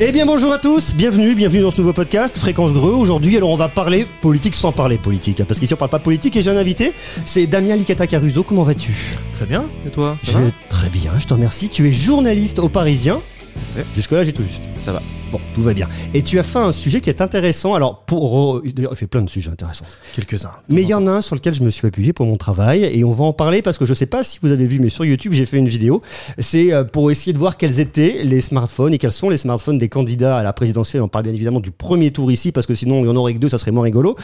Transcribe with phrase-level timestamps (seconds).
[0.00, 2.94] Eh bien bonjour à tous, bienvenue, bienvenue dans ce nouveau podcast Fréquence Greux.
[2.94, 6.00] Aujourd'hui, alors on va parler politique sans parler politique, hein, parce qu'ici on parle pas
[6.00, 6.92] politique et j'ai un invité,
[7.24, 8.42] c'est Damien Licata Caruso.
[8.42, 8.92] Comment vas-tu?
[9.34, 11.68] Très bien, et toi Je vais très bien, je te remercie.
[11.68, 13.20] Tu es journaliste au Parisien.
[13.76, 13.84] Ouais.
[13.94, 14.68] Jusque-là, j'ai tout juste.
[14.84, 15.00] Ça va.
[15.34, 15.88] Bon, tout va bien.
[16.14, 17.74] Et tu as fait un sujet qui est intéressant.
[17.74, 18.62] Alors, pour.
[18.62, 19.84] D'ailleurs, il fait plein de sujets intéressants.
[20.14, 20.52] Quelques-uns.
[20.68, 22.84] Mais il y en a un sur lequel je me suis appuyé pour mon travail
[22.84, 24.90] et on va en parler parce que je sais pas si vous avez vu, mais
[24.90, 26.02] sur YouTube, j'ai fait une vidéo.
[26.38, 29.76] C'est euh, pour essayer de voir quels étaient les smartphones et quels sont les smartphones
[29.76, 31.02] des candidats à la présidentielle.
[31.02, 33.34] On parle bien évidemment du premier tour ici parce que sinon il y en aurait
[33.34, 34.14] que deux, ça serait moins rigolo.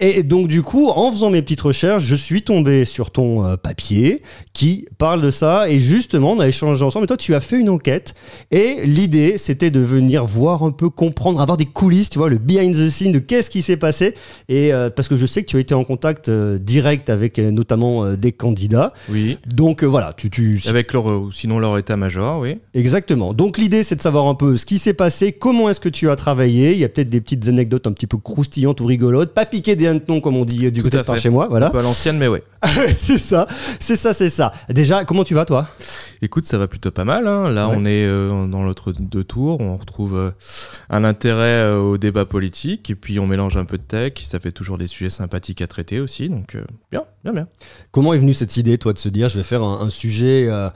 [0.00, 3.56] Et donc, du coup, en faisant mes petites recherches, je suis tombé sur ton euh,
[3.56, 4.20] papier
[4.52, 7.04] qui parle de ça et justement, on a échangé ensemble.
[7.04, 8.16] Et toi, tu as fait une enquête
[8.50, 12.38] et l'idée, c'était de venir voir un peu, comprendre, avoir des coulisses, tu vois, le
[12.38, 14.14] behind the scene de qu'est-ce qui s'est passé.
[14.48, 17.38] Et euh, parce que je sais que tu as été en contact euh, direct avec
[17.38, 18.92] euh, notamment des candidats.
[19.08, 19.38] Oui.
[19.46, 22.58] Donc voilà, tu, tu Avec leur, ou sinon leur état-major, oui.
[22.74, 23.32] exactement.
[23.34, 26.10] Donc l'idée c'est de savoir un peu ce qui s'est passé, comment est-ce que tu
[26.10, 26.72] as travaillé.
[26.72, 29.76] Il y a peut-être des petites anecdotes un petit peu croustillantes ou rigolotes, pas piquer
[29.76, 31.70] des hannetons comme on dit du Tout côté de par chez moi, Un voilà.
[31.70, 32.42] peu à l'ancienne, mais ouais.
[32.94, 33.46] c'est ça,
[33.80, 34.52] c'est ça, c'est ça.
[34.68, 35.68] Déjà, comment tu vas toi?
[36.22, 37.26] Écoute, ça va plutôt pas mal.
[37.26, 37.50] hein.
[37.50, 37.74] Là, Ouais.
[37.78, 38.06] on est
[38.50, 39.60] dans l'autre deux tours.
[39.60, 40.32] On retrouve
[40.90, 42.90] un intérêt euh, au débat politique.
[42.90, 44.12] Et puis, on mélange un peu de tech.
[44.24, 46.28] Ça fait toujours des sujets sympathiques à traiter aussi.
[46.28, 47.48] Donc, euh, bien, bien, bien.
[47.90, 50.68] Comment est venue cette idée, toi, de se dire je vais faire un, sujet euh,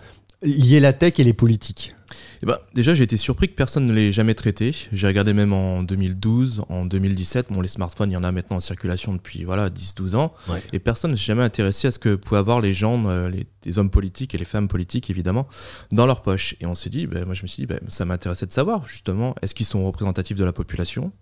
[0.42, 1.94] lié la tech et les politiques?
[2.42, 4.74] Eh ben, déjà, j'ai été surpris que personne ne l'ait jamais traité.
[4.92, 7.48] J'ai regardé même en 2012, en 2017.
[7.50, 10.32] Bon, les smartphones, il y en a maintenant en circulation depuis voilà 10-12 ans.
[10.48, 10.62] Ouais.
[10.72, 13.46] Et personne ne s'est jamais intéressé à ce que pouvaient avoir les gens, euh, les,
[13.66, 15.46] les hommes politiques et les femmes politiques, évidemment,
[15.92, 16.56] dans leur poche.
[16.60, 18.86] Et on s'est dit, ben, moi, je me suis dit, ben, ça m'intéressait de savoir,
[18.86, 21.12] justement, est-ce qu'ils sont représentatifs de la population?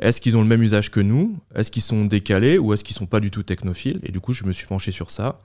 [0.00, 1.36] Est-ce qu'ils ont le même usage que nous?
[1.54, 4.00] Est-ce qu'ils sont décalés ou est-ce qu'ils sont pas du tout technophiles?
[4.02, 5.38] Et du coup, je me suis penché sur ça.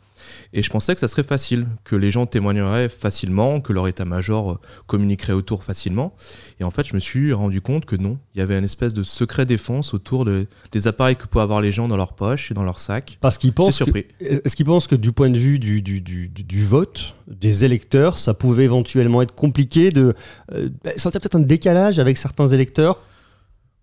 [0.52, 4.52] Et je pensais que ça serait facile, que les gens témoigneraient facilement, que leur état-major
[4.52, 6.14] euh, communiquerait autour facilement.
[6.60, 8.94] Et en fait, je me suis rendu compte que non, il y avait une espèce
[8.94, 12.52] de secret défense autour de, des appareils que pouvaient avoir les gens dans leur poche
[12.52, 13.18] et dans leur sac.
[13.22, 16.28] Parce qu'ils pensent que, est-ce qu'ils pensent que du point de vue du, du, du,
[16.28, 20.16] du- du vote des électeurs, ça pouvait éventuellement être compliqué de
[20.52, 20.68] euh,
[20.98, 23.00] sentir peut-être un décalage avec certains électeurs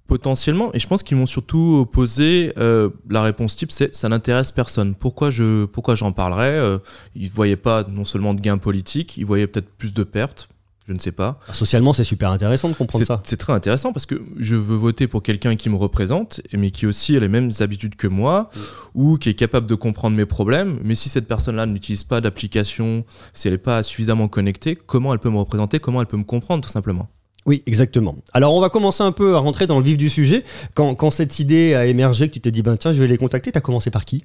[0.07, 4.53] Potentiellement, et je pense qu'ils m'ont surtout posé euh, la réponse type, c'est ça n'intéresse
[4.53, 4.95] personne.
[4.95, 6.79] Pourquoi je, pourquoi j'en parlerais euh,
[7.17, 10.49] Ils voyaient pas non seulement de gains politiques, ils voyaient peut-être plus de pertes.
[10.87, 11.41] Je ne sais pas.
[11.53, 13.21] Socialement, c'est super intéressant de comprendre ça.
[13.25, 16.87] c'est très intéressant parce que je veux voter pour quelqu'un qui me représente, mais qui
[16.87, 18.51] aussi a les mêmes habitudes que moi,
[18.95, 20.79] ou qui est capable de comprendre mes problèmes.
[20.85, 25.19] Mais si cette personne-là n'utilise pas d'application, si elle n'est pas suffisamment connectée, comment elle
[25.19, 27.09] peut me représenter Comment elle peut me comprendre, tout simplement
[27.47, 28.17] Oui, exactement.
[28.33, 30.43] Alors, on va commencer un peu à rentrer dans le vif du sujet.
[30.75, 33.17] Quand, quand cette idée a émergé, que tu t'es dit, ben tiens, je vais les
[33.19, 34.25] contacter, t'as commencé par qui?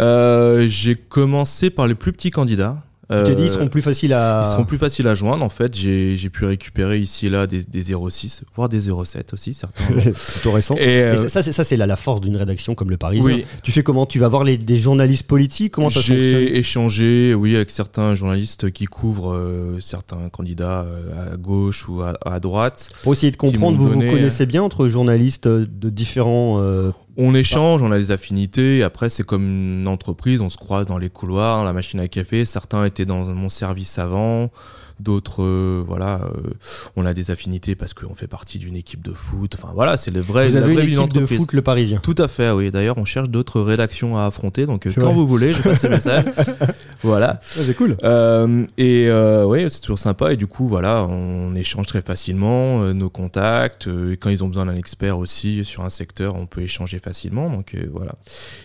[0.00, 2.82] Euh, J'ai commencé par les plus petits candidats.
[3.22, 4.42] Tu t'es dit, ils Euh, seront plus faciles à.
[4.44, 5.76] Ils seront plus faciles à joindre en fait.
[5.76, 9.84] J'ai j'ai pu récupérer ici et là des, des 06, voire des 07 aussi certains.
[10.32, 10.74] plutôt récents.
[10.78, 12.96] et Et euh, ça, ça, c'est- ça, c'est la, la force d'une rédaction comme le
[12.96, 13.24] Parisien.
[13.24, 14.06] oui, Tu fais comment?
[14.06, 15.72] Tu vas voir les, des journalistes politiques?
[15.72, 21.32] Comment ça fonctionne j'ai échangé oui avec certains journalistes qui couvrent euh, certains candidats euh,
[21.34, 22.90] à gauche ou à, à droite.
[23.02, 26.58] Pour essayer de comprendre, vous vous connaissez bien entre journalistes de différents.
[26.60, 28.82] euh, On échange, on a des affinités.
[28.82, 32.44] Après, c'est comme une entreprise, on se croise dans les couloirs, la machine à café.
[32.44, 34.50] Certains étaient dans mon service avant,
[35.00, 36.50] d'autres, euh, voilà, euh,
[36.96, 39.54] on a des affinités parce qu'on fait partie d'une équipe de foot.
[39.56, 40.48] Enfin, voilà, c'est le vrai.
[40.48, 41.98] vous avez une équipe de foot, le Parisien.
[42.02, 42.70] Tout à fait, oui.
[42.70, 44.66] D'ailleurs, on cherche d'autres rédactions à affronter.
[44.66, 45.14] Donc, euh, quand vrai.
[45.14, 46.24] vous voulez, je passe le message.
[47.02, 47.38] voilà.
[47.42, 47.96] c'est cool.
[48.78, 50.32] Et oui, c'est toujours sympa.
[50.32, 53.88] Et du coup, voilà, on échange très facilement nos contacts.
[53.88, 57.50] et quand ils ont besoin d'un expert aussi sur un secteur, on peut échanger facilement.
[57.50, 58.14] Donc voilà.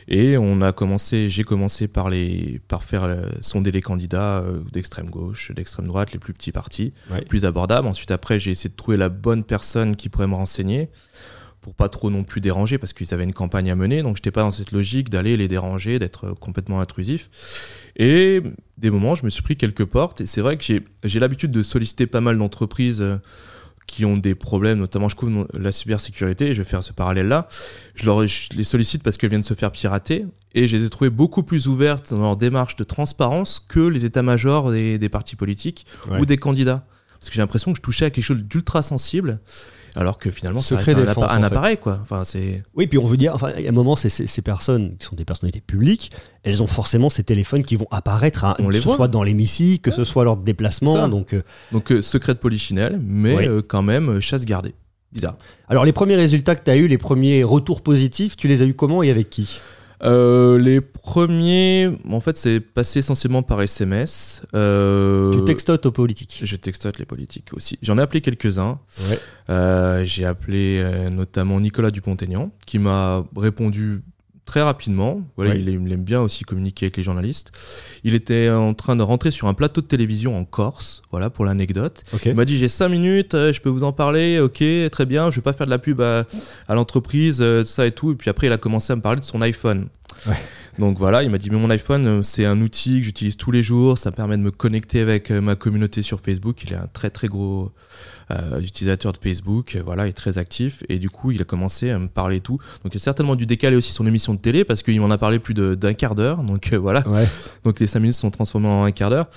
[0.07, 3.07] Et on a commencé, j'ai commencé par les, par faire
[3.41, 7.23] sonder les candidats d'extrême gauche, d'extrême droite, plus petits partis, Ouais.
[7.25, 7.87] plus abordables.
[7.87, 10.89] Ensuite, après, j'ai essayé de trouver la bonne personne qui pourrait me renseigner
[11.61, 14.01] pour pas trop non plus déranger parce qu'ils avaient une campagne à mener.
[14.01, 17.29] Donc, j'étais pas dans cette logique d'aller les déranger, d'être euh, complètement intrusif.
[17.97, 18.41] Et
[18.77, 20.21] des moments, je me suis pris quelques portes.
[20.21, 23.17] Et c'est vrai que j'ai, j'ai l'habitude de solliciter pas mal d'entreprises euh,
[23.89, 27.47] qui ont des problèmes, notamment je couvre la cybersécurité, et je vais faire ce parallèle-là.
[27.95, 30.25] Je, leur, je les sollicite parce qu'elles viennent se faire pirater,
[30.55, 34.05] et je les ai trouvées beaucoup plus ouvertes dans leur démarche de transparence que les
[34.05, 36.19] états-majors des, des partis politiques Ouais.
[36.19, 36.85] ou des candidats.
[37.19, 39.39] Parce que j'ai l'impression que je touchais à quelque chose d'ultra sensible,
[39.95, 41.99] alors que finalement, ça Secret reste un, appa- appareil, quoi.
[42.01, 42.63] Enfin, c'est...
[42.75, 45.15] Oui, puis on veut dire, enfin, a un moment, c'est- c'est- ces personnes qui sont
[45.15, 46.11] des personnalités publiques,
[46.43, 48.95] elles ont forcément ces téléphones qui vont apparaître, à- On que les ce voit.
[48.95, 50.93] soit dans l'hémicycle, que ce soit lors de déplacements.
[50.93, 51.07] Ça.
[51.07, 51.41] Donc, euh,
[51.71, 53.47] Donc, euh, secret de polichinelle, mais Oui.
[53.47, 54.75] euh, quand même, chasse gardée.
[55.11, 55.37] Bizarre.
[55.67, 58.65] alors, les premiers résultats que tu as eu, les premiers retours positifs, tu les as
[58.65, 59.59] eu comment et avec qui?
[60.03, 64.41] Euh, les premiers, en fait, c'est passé essentiellement par SMS.
[64.55, 66.41] Euh, Tu textotes aux politiques.
[66.43, 67.77] Je textote les politiques aussi.
[67.81, 68.79] J'en ai appelé quelques-uns.
[69.09, 69.19] Ouais.
[69.49, 74.01] Euh, J'ai appelé euh, notamment Nicolas Dupont-Aignan, qui m'a répondu
[74.49, 75.21] très rapidement.
[75.37, 77.51] Voilà, il, aime, il aime bien aussi communiquer avec les journalistes.
[78.03, 81.45] Il était en train de rentrer sur un plateau de télévision en Corse, voilà pour
[81.45, 82.01] l'anecdote.
[82.13, 82.25] Ok.
[82.25, 85.29] Il m'a dit j'ai 5 minutes, euh, je peux vous en parler, ok, très bien,
[85.29, 86.25] je vais pas faire de la pub à,
[86.67, 88.13] à l'entreprise, euh, tout ça et tout.
[88.13, 89.87] Et puis après, il a commencé à me parler de son iPhone.
[90.25, 90.33] Ouais.
[90.79, 93.51] Donc voilà, il m'a dit mais mon iPhone, euh, c'est un outil que j'utilise tous
[93.51, 96.63] les jours, ça me permet de me connecter avec ma communauté sur Facebook.
[96.63, 97.71] Il est un très très gros
[98.31, 100.83] euh, utilisateur de Facebook, euh, voilà, il est très actif.
[100.87, 102.59] Et du coup, il a commencé à me parler et tout.
[102.83, 105.17] Donc il a certainement dû décaler aussi son émission de télé parce qu'il m'en a
[105.17, 106.43] parlé plus d'un quart d'heure.
[106.43, 107.07] Donc euh, voilà.
[107.07, 107.25] Ouais.
[107.63, 109.29] Donc les 5 minutes sont transformées en un quart d'heure.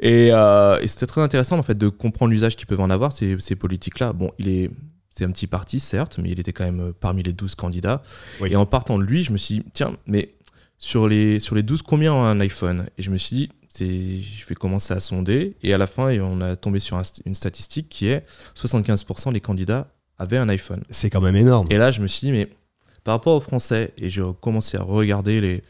[0.00, 3.36] Et, et c'était très intéressant en fait de comprendre l'usage qu'ils peuvent en avoir, ces,
[3.38, 4.12] ces politiques-là.
[4.12, 4.70] Bon, il est.
[5.14, 8.02] C'est un petit parti, certes, mais il était quand même parmi les 12 candidats.
[8.40, 8.48] Oui.
[8.50, 10.34] Et en partant de lui, je me suis dit, tiens, mais
[10.78, 12.86] sur les, sur les 12, combien ont un iPhone?
[12.96, 13.48] Et je me suis dit,
[13.80, 15.54] je vais commencer à sonder.
[15.62, 18.24] Et à la fin, on a tombé sur un- une statistique qui est
[18.54, 19.88] 75% des candidats
[20.18, 20.82] avaient un iPhone.
[20.90, 21.66] C'est quand même énorme.
[21.70, 22.48] Et là, je me suis dit, mais
[23.04, 25.62] par rapport aux Français, et j'ai commencé à regarder les.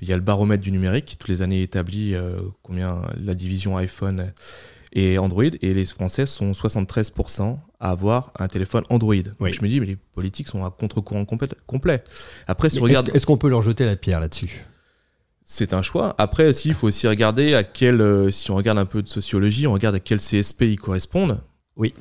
[0.00, 3.34] Il y a le baromètre du numérique qui, toutes les années, établit euh, combien la
[3.34, 4.32] division iPhone
[4.92, 9.14] et Android, et les Français sont 73% à avoir un téléphone Android.
[9.16, 12.02] Donc je me dis, mais les politiques sont à contre-courant complet.
[12.46, 13.08] Après, si regarde.
[13.08, 14.64] Est-ce est-ce qu'on peut leur jeter la pierre là-dessus?
[15.44, 16.14] C'est un choix.
[16.16, 19.08] Après aussi, il faut aussi regarder à quel, euh, si on regarde un peu de
[19.08, 21.38] sociologie, on regarde à quel CSP ils correspondent.
[21.76, 21.92] Oui.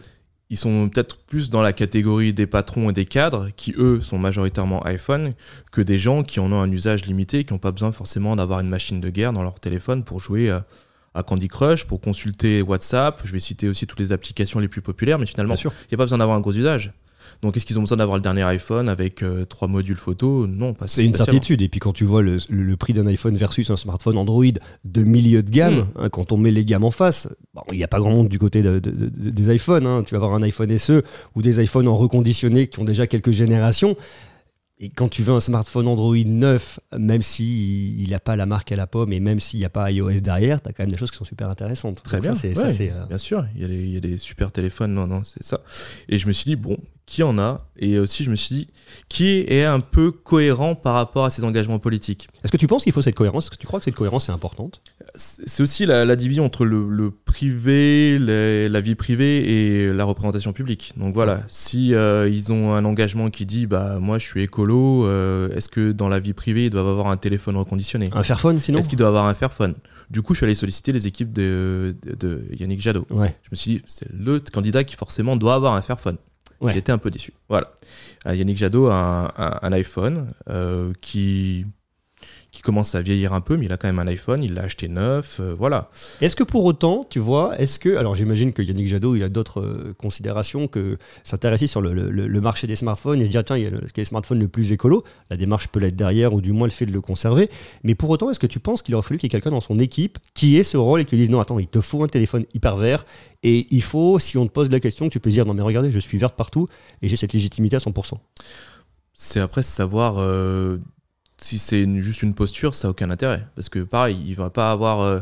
[0.49, 4.17] Ils sont peut-être plus dans la catégorie des patrons et des cadres, qui eux sont
[4.17, 5.33] majoritairement iPhone,
[5.71, 8.61] que des gens qui en ont un usage limité, qui n'ont pas besoin forcément d'avoir
[8.61, 10.59] une machine de guerre dans leur téléphone pour jouer euh,
[11.13, 13.21] à Candy Crush, pour consulter WhatsApp.
[13.25, 15.97] Je vais citer aussi toutes les applications les plus populaires, mais finalement, il n'y a
[15.97, 16.93] pas besoin d'avoir un gros usage.
[17.43, 20.47] Donc est-ce qu'ils ont besoin d'avoir le dernier iPhone avec euh, trois modules photo?
[20.47, 21.61] Non, pas C'est une certitude.
[21.61, 22.37] Et puis quand tu vois le,
[22.77, 24.45] prix d'un iPhone versus un smartphone Android
[24.85, 25.87] de milieu de gamme, Mm.
[25.99, 28.29] hein, quand on met les gammes en face, bon, il n'y a pas grand monde
[28.29, 29.85] du côté de- de- de- des iPhones.
[29.85, 30.03] hein.
[30.03, 31.03] Tu vas avoir un iPhone SE
[31.35, 33.95] ou des iPhones en reconditionné qui ont déjà quelques générations.
[34.79, 38.75] Et quand tu veux un smartphone Android neuf, même s'il n'a pas la marque à
[38.75, 40.97] la pomme et même s'il n'y a pas iOS derrière, tu as quand même des
[40.97, 42.01] choses qui sont super intéressantes.
[42.03, 42.33] Très Donc bien.
[42.53, 45.21] Ça, euh, Bien sûr, il y, a il y a des super téléphones, non, non,
[45.23, 45.59] c'est ça.
[46.09, 48.67] Et je me suis dit, bon, qui en a Et aussi, je me suis dit,
[49.09, 52.83] qui est un peu cohérent par rapport à ses engagements politiques Est-ce que tu penses
[52.83, 53.45] qu'il faut cette cohérence?
[53.45, 54.81] Est-ce que tu crois que cette cohérence est importante?
[55.15, 60.05] C'est aussi la, la division entre le, le privé, les- la vie privée et la
[60.05, 60.93] représentation publique.
[60.97, 65.05] Donc voilà, si euh, ils ont un engagement qui dit, bah moi je suis écolo,
[65.05, 68.09] euh, est-ce que dans la vie privée ils doivent avoir un téléphone reconditionné?
[68.13, 68.79] Un Fairphone sinon?
[68.79, 69.75] Est-ce qu'il doit avoir un Fairphone?
[70.09, 73.05] Du coup, je suis allé solliciter les équipes de, de- de Yannick Jadot.
[73.09, 73.35] Ouais.
[73.43, 76.17] Je me suis dit, c'est le candidat qui forcément doit avoir un Fairphone.
[76.71, 77.33] J'étais un peu déçu.
[77.49, 77.71] Voilà.
[78.27, 81.65] Euh, Yannick Jadot a un, iPhone euh, qui
[82.63, 84.87] commence à vieillir un peu, mais il a quand même un iPhone, il l'a acheté
[84.87, 85.39] neuf.
[85.39, 85.89] euh, voilà.
[86.21, 87.95] Est-ce que pour autant, tu vois, est-ce que.
[87.97, 92.09] Alors j'imagine que Yannick Jadot, il a d'autres euh, considérations que s'intéresser sur le, le-
[92.27, 94.47] le marché des smartphones et se dire, tiens, il y a le, quel smartphone le
[94.47, 97.49] plus écolo La démarche peut l'être derrière, ou du moins le fait de le conserver.
[97.83, 99.61] Mais pour autant, est-ce que tu penses qu'il aurait fallu qu'il y ait quelqu'un dans
[99.61, 102.03] son équipe qui ait ce rôle et qui lui dise, non, attends, il te faut
[102.03, 103.05] un téléphone hyper vert
[103.43, 105.61] et il faut, si on te pose la question, que tu peux dire, non, mais
[105.61, 106.67] regardez, je suis verte partout
[107.01, 108.13] et j'ai cette légitimité à 100%.
[109.13, 110.77] C'est après savoir euh,
[111.43, 113.45] si c'est juste une posture, ça n'a aucun intérêt.
[113.55, 115.01] Parce que pareil, il va pas avoir.
[115.01, 115.19] euh,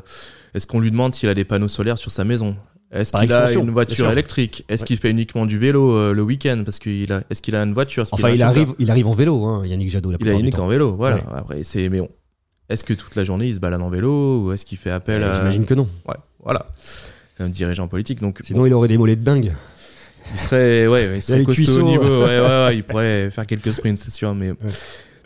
[0.54, 2.56] Est-ce qu'on lui demande s'il a des panneaux solaires sur sa maison?
[2.92, 4.66] Est-ce qu'il a une voiture électrique?
[4.68, 4.88] Est-ce Ouais.
[4.88, 6.62] qu'il fait uniquement du vélo euh, le week-end?
[6.66, 7.24] Parce qu'il a.
[7.30, 8.06] Est-ce qu'il a une voiture?
[8.12, 10.12] Enfin, il arrive, il arrive en vélo, hein, Yannick Jadot.
[10.12, 10.66] La Il a plupart du unique temps.
[10.66, 11.16] en vélo, voilà.
[11.18, 11.22] Ouais.
[11.36, 12.10] Après, c'est mais bon.
[12.70, 15.24] Est-ce que toute la journée il se balade en vélo ou est-ce qu'il fait appel
[15.24, 15.88] Euh, à J'imagine que non.
[16.08, 16.66] Ouais, voilà.
[17.38, 19.52] C'est un dirigeant politique, donc Sinon, il aurait des mollets de dingue.
[20.34, 22.24] il serait, ouais, il serait costaud au niveau.
[22.24, 24.34] Ouais, ouais, il pourrait faire quelques sprints, c'est sûr.
[24.36, 24.52] Mais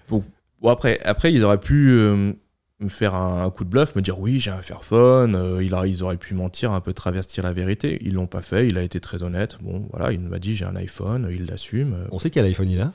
[0.09, 0.23] bon,
[0.65, 2.33] bon, après, après, il aurait pu euh,
[2.81, 5.33] me faire un, un coup de bluff, me dire oui, j'ai un Fairphone.
[5.35, 7.99] euh, il a, ils auraient pu mentir, un peu travestir la vérité.
[8.01, 8.67] Ils l'ont pas fait.
[8.67, 9.57] Il a été très honnête.
[9.61, 11.93] Bon, voilà, il m'a dit j'ai un iPhone, il l'assume.
[11.93, 12.91] euh, On sait quel iPhone il a.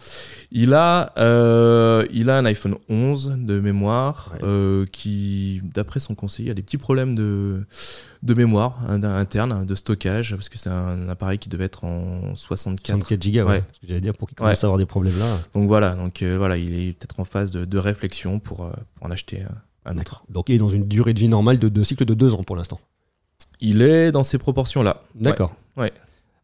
[0.53, 4.41] Il a, euh, il a un iPhone 11 de mémoire Ouais.
[4.43, 7.65] euh, qui, d'après son conseiller, a des petits problèmes de,
[8.23, 12.87] de mémoire interne, de stockage, parce que c'est un appareil qui devait être en 64.
[12.99, 13.50] 64 gigas, ouais.
[13.50, 13.57] Ouais.
[13.69, 14.65] C'est ce que J'allais dire pour qu'il commence Ouais.
[14.65, 15.39] à avoir des problèmes là.
[15.55, 18.71] Donc voilà, donc euh, voilà, il est peut-être en phase de, de réflexion pour, euh,
[18.97, 19.47] pour en acheter euh,
[19.87, 20.25] un autre.
[20.29, 22.43] Donc il est dans une durée de vie normale de, de cycle de deux ans
[22.43, 22.79] pour l'instant.
[23.61, 25.03] Il est dans ces proportions-là.
[25.15, 25.55] D'accord.
[25.77, 25.93] Ouais.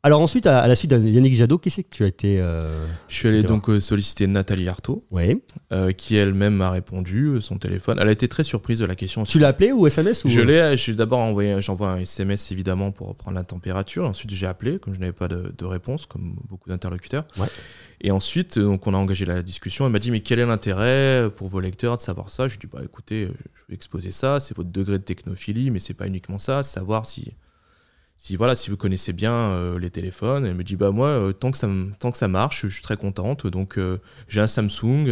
[0.07, 2.87] Alors ensuite, à, la suite de Yannick Jadot, qui c'est que tu as été euh,
[3.09, 5.43] Je suis allé donc euh, solliciter Nathalie Artaud, Oui.
[5.73, 7.99] euh, qui elle-même m'a répondu euh, son téléphone.
[8.01, 9.25] Elle a été très surprise de la question.
[9.25, 10.29] Tu l'as appelé ou SMS ou...
[10.29, 14.05] Je l'ai, j'ai d'abord envoyé, j'envoie un SMS évidemment pour prendre la température.
[14.05, 17.27] Ensuite, j'ai appelé, comme je n'avais pas de, de réponse, comme beaucoup d'interlocuteurs.
[17.37, 17.49] Ouais.
[18.01, 19.87] Et ensuite, donc, on a engagé la discussion.
[19.87, 22.47] Elle m'a dit, mais quel est l'intérêt pour vos lecteurs de savoir ça?
[22.47, 25.73] Je lui ai dit, bah écoutez, je vais exposer ça, c'est votre degré de technophilie,
[25.73, 27.33] mais c'est pas uniquement ça, savoir si,
[28.17, 30.47] si, voilà, si vous connaissez bien euh, les téléphones.
[30.47, 32.69] Elle me dit, bah moi, euh, tant, que ça, m- tant que ça marche, je
[32.73, 33.47] suis très contente.
[33.47, 35.07] Donc, euh, j'ai un Samsung.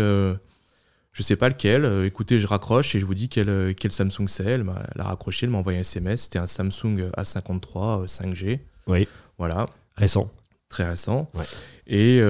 [1.12, 1.84] je sais pas lequel.
[2.06, 4.44] écoutez, je raccroche et je vous dis quel, quel Samsung c'est.
[4.44, 6.22] Elle, m'a- elle a raccroché, elle m'a envoyé un SMS.
[6.22, 8.60] C'était un Samsung A53 euh, 5G.
[8.86, 9.06] Oui.
[9.38, 10.30] Voilà, Récent.
[10.68, 11.30] très récent.
[11.34, 11.44] Ouais.
[11.86, 12.20] Et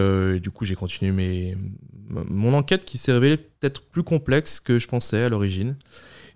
[0.41, 1.57] du coup, j'ai continué mes,
[2.09, 5.77] mon enquête qui s'est révélée peut-être plus complexe que je pensais à l'origine.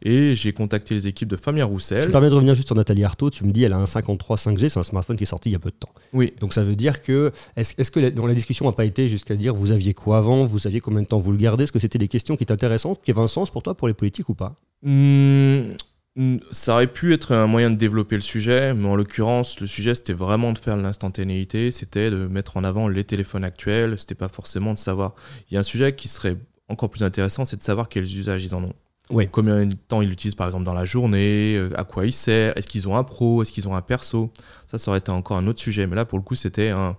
[0.03, 2.11] Et j'ai contacté les équipes de Fabien Je me Roussel.
[2.11, 3.31] permets de revenir juste sur Nathalie Artaud.
[3.31, 5.53] Tu me dis, elle a un 53 5G, c'est un smartphone qui est sorti il
[5.53, 5.91] y a peu de temps.
[6.13, 9.09] Oui, Donc ça veut dire que, est-ce que la- dans la discussion n'a pas été
[9.09, 11.65] jusqu'à dire vous aviez quoi avant, vous saviez combien de temps vous le gardez?
[11.65, 13.89] Est-ce que c'était des questions qui étaient intéressantes, qui avaient un sens pour toi, pour
[13.89, 14.55] les politiques ou pas?
[14.83, 15.73] Hmm,
[16.15, 19.67] hmm, ça aurait pu être un moyen de développer le sujet, mais en l'occurrence, le
[19.67, 24.15] sujet c'était vraiment de faire l'instantanéité, c'était de mettre en avant les téléphones actuels, c'était
[24.15, 25.15] pas forcément de savoir.
[25.51, 26.37] Il y a un sujet qui serait
[26.69, 28.75] encore plus intéressant, c'est de savoir quels usages ils en ont.
[29.11, 29.27] Oui.
[29.31, 32.57] Combien de temps ils l'utilisent par exemple dans la journée, euh, à quoi il sert,
[32.57, 34.31] est-ce qu'ils ont un pro, est-ce qu'ils ont un perso?
[34.67, 36.95] Ça, ça aurait été encore un autre sujet, mais là pour le coup c'était un,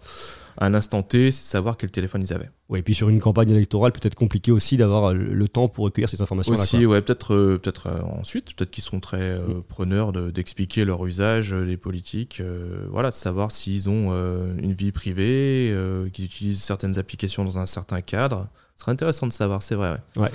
[0.62, 2.50] un instant T, savoir quel téléphone ils avaient.
[2.68, 5.86] Oui, et puis sur une campagne électorale, peut-être compliqué aussi d'avoir le, le temps pour
[5.86, 6.62] recueillir ces informations-là.
[6.62, 10.86] Aussi, ouais, peut-être euh, peut-être euh, ensuite, peut-être qu'ils seront très euh, preneurs de- d'expliquer
[10.86, 15.70] leur usage, euh, les politiques, euh, voilà, de savoir s'ils ont euh, une vie privée,
[15.72, 18.48] euh, qu'ils utilisent certaines applications dans un certain cadre.
[18.76, 19.98] Ce serait intéressant de savoir, c'est vrai.
[20.16, 20.24] ouais.
[20.24, 20.30] Ouais.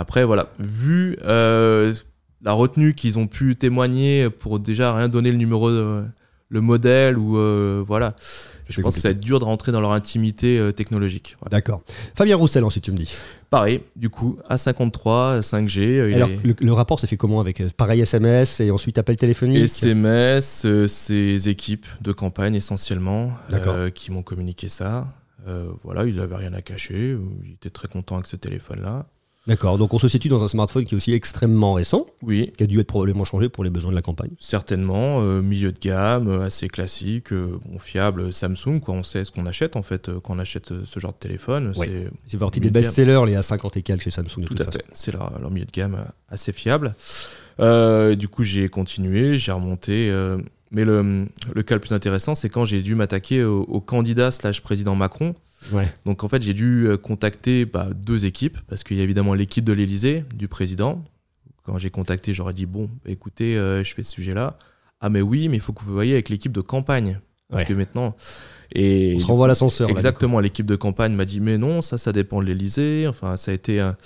[0.00, 1.92] Après, voilà, vu euh,
[2.42, 6.04] la retenue qu'ils ont pu témoigner pour déjà rien donner le numéro, de-
[6.48, 8.16] le modèle ou euh, voilà,
[8.68, 11.36] je pense que ça va être dur de rentrer dans leur intimité euh, technologique.
[11.40, 11.50] Voilà.
[11.58, 11.82] D'accord.
[12.16, 13.12] Fabien Roussel, ensuite, tu me dis.
[13.50, 17.40] Pareil, du coup, A53, 5G, euh, il Alors, est- le, le rapport s'est fait comment
[17.40, 19.62] avec euh, pareil SMS et ensuite appel téléphonique?
[19.64, 25.06] SMS, euh, ces équipes de campagne essentiellement, euh, qui m'ont communiqué ça.
[25.46, 27.12] Euh, voilà, ils n'avaient rien à cacher.
[27.12, 29.06] euh, Ils étaient très contents avec ce téléphone-là.
[29.46, 32.62] D'accord, donc on se situe dans un smartphone qui est aussi extrêmement récent, Oui, qui
[32.62, 34.30] a dû être probablement changé pour les besoins de la campagne.
[34.38, 35.22] certainement.
[35.22, 38.32] euh, milieu de gamme, euh, assez classique, euh, bon, fiable.
[38.32, 38.94] Samsung, quoi.
[38.94, 41.72] On sait ce qu'on achète en fait quand on achète ce genre de téléphone.
[41.76, 41.86] Oui.
[42.26, 44.78] C'est parti des best-sellers, les A50 et quelques chez Samsung de Tout toute à façon.
[44.78, 44.84] fait.
[44.92, 46.94] C'est leur, leur milieu de gamme assez fiable.
[47.60, 50.10] Euh, du coup, j'ai continué, j'ai remonté.
[50.70, 53.80] Euh, mais le, le cas le plus intéressant, c'est quand j'ai dû m'attaquer au, au
[53.80, 55.34] candidat slash président Macron.
[55.72, 55.88] Ouais.
[56.06, 59.34] Donc en fait, j'ai dû euh, contacter bah, deux équipes, parce qu'il y a évidemment
[59.34, 61.04] l'équipe de l'Elysée, du président.
[61.64, 64.56] Quand j'ai contacté, j'aurais dit, bon, écoutez, euh, je fais ce sujet-là.
[65.00, 67.20] Ah mais oui, mais il faut que vous voyez avec l'équipe de campagne.
[67.48, 67.68] Parce Ouais.
[67.68, 68.14] que maintenant...
[68.72, 69.90] Et On se renvoie à l'ascenseur.
[69.90, 73.06] Exactement, l'équipe de campagne m'a dit mais non, ça, ça dépend de l'Elysée.
[73.08, 73.96] Enfin, ça a été un,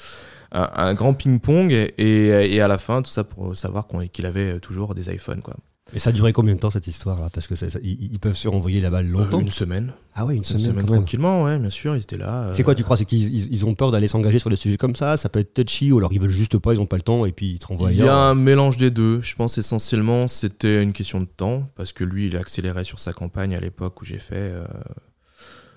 [0.52, 4.58] un- un grand ping-pong et, et à la fin, tout ça pour savoir qu'il avait
[4.60, 5.42] toujours des iPhones.
[5.42, 5.56] Quoi.
[5.94, 8.18] Et ça a duré combien de temps cette histoire Parce que ça- ça- ils, ils
[8.18, 9.38] peuvent se renvoyer la balle Euh, longtemps.
[9.40, 9.92] une semaine.
[10.14, 12.48] Ah ouais, une Une semaine, tranquillement, ouais, bien sûr, ils étaient là.
[12.54, 12.96] C'est euh, quoi, tu crois?
[12.96, 15.18] C'est qu'ils ils- ils ont peur d'aller s'engager sur des sujets comme ça?
[15.18, 17.26] Ça peut être touchy ou alors ils veulent juste pas, ils ont pas le temps
[17.26, 19.20] et puis ils te renvoient Il y a un mélange des deux.
[19.20, 23.12] Je pense essentiellement c'était une question de temps parce que lui il accélérait sur sa
[23.12, 24.64] campagne à l'époque où j'ai fait euh,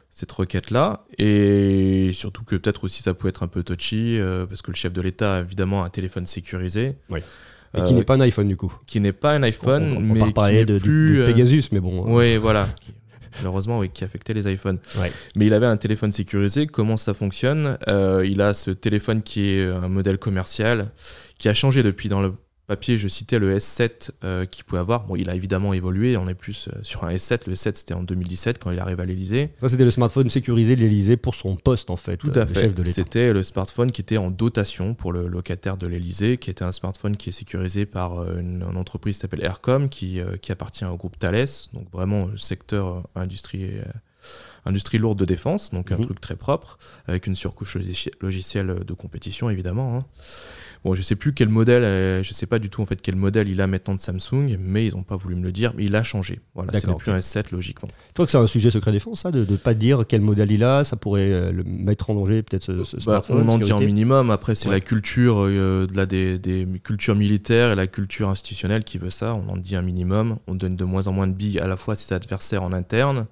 [0.10, 4.46] cette requête là et surtout que peut-être aussi ça pouvait être un peu touchy euh,
[4.46, 6.96] parce que le chef de l'État a évidemment un téléphone sécurisé.
[7.10, 7.20] Oui.
[7.78, 8.74] Et qui Euh, n'est pas un iPhone du coup.
[8.88, 11.18] qui n'est pas un iPhone, on, on, on mais qui de, du- plus.
[11.18, 12.06] de euh, Pegasus, mais bon.
[12.08, 12.68] euh, Oui, voilà.
[13.40, 14.80] Malheureusement, oui, qui affectait les iPhones.
[15.00, 15.12] Ouais.
[15.36, 16.66] Mais il avait un téléphone sécurisé.
[16.66, 17.78] Comment ça fonctionne?
[17.88, 20.92] Euh, Il a ce téléphone qui est un modèle commercial,
[21.38, 22.10] qui a changé depuis.
[22.10, 22.34] Dans le
[22.68, 25.06] papier, je citais le S7 euh, qu'il pouvait avoir.
[25.06, 26.18] Bon, il a évidemment évolué.
[26.18, 27.48] On est plus euh, sur un S7.
[27.48, 29.50] Le S7, c'était en 2017 quand il arrive à l'Elysée.
[29.62, 32.46] Ça, c'était le smartphone sécurisé de l'Elysée pour son poste en fait, Tout euh, à
[32.48, 32.54] fait.
[32.62, 32.94] chef de l'État.
[32.94, 36.74] C'était le smartphone qui était en dotation pour le locataire de l'Elysée, qui était un
[36.74, 40.52] smartphone qui est sécurisé par euh, une, une entreprise qui s'appelle Aircom, qui, euh, qui
[40.52, 43.84] appartient au groupe Thales, donc vraiment le secteur industrie, euh,
[44.66, 46.04] industrie lourde de défense, donc un Mhm.
[46.04, 49.96] truc très propre, avec une surcouche logici- logicielle de compétition évidemment.
[49.96, 50.00] hein.
[50.88, 53.18] Bon, je sais plus quel modèle, euh, je sais pas du tout en fait quel
[53.18, 55.84] modèle il a maintenant de Samsung, mais ils n'ont pas voulu me le dire, mais
[55.84, 56.40] il a changé.
[56.56, 57.90] Voilà, c'est D'accord, plus un S7 logiquement.
[57.90, 60.50] Tu crois que c'est un sujet secret défense ça, de ne pas dire quel modèle
[60.50, 63.58] il a Ça pourrait euh, le mettre en danger peut-être ce, ce Bah, on en
[63.60, 64.32] dit un minimum.
[64.32, 64.76] Après, c'est Ouais.
[64.76, 69.10] la culture euh, de la, des, des cultures militaires et la culture institutionnelle qui veut
[69.12, 69.36] ça.
[69.36, 70.38] On en dit un minimum.
[70.48, 72.72] On donne de moins en moins de billes à la fois à ses adversaires en
[72.72, 73.28] interne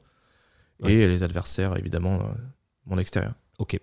[0.83, 0.91] Ouais.
[0.91, 3.31] et les adversaires, évidemment, euh, en extérieur.
[3.59, 3.79] Ok.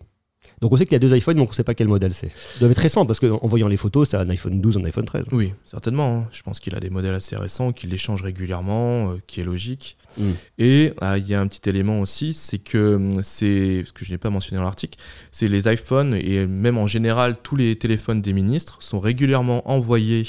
[0.63, 2.13] Donc on sait qu'il y a deux iPhones, mais on ne sait pas quel modèle
[2.15, 2.29] c'est.
[2.31, 5.05] Ça doit être récent, parce qu'en voyant les photos, c'est un iPhone 12, un iPhone
[5.05, 5.27] 13.
[5.33, 6.21] Oui, certainement.
[6.21, 6.29] hein.
[6.33, 9.45] Je pense qu'il a des modèles assez récents, qu'il les change régulièrement, euh, qui est
[9.45, 9.99] logique.
[10.19, 10.31] Mm.
[10.59, 14.05] Et ah, il y a un petit élément aussi, c'est que hum, c'est ce que
[14.05, 14.99] je n'ai pas mentionné dans l'article,
[15.33, 20.25] c'est les iPhones et même en général tous les téléphones des ministres sont régulièrement envoyés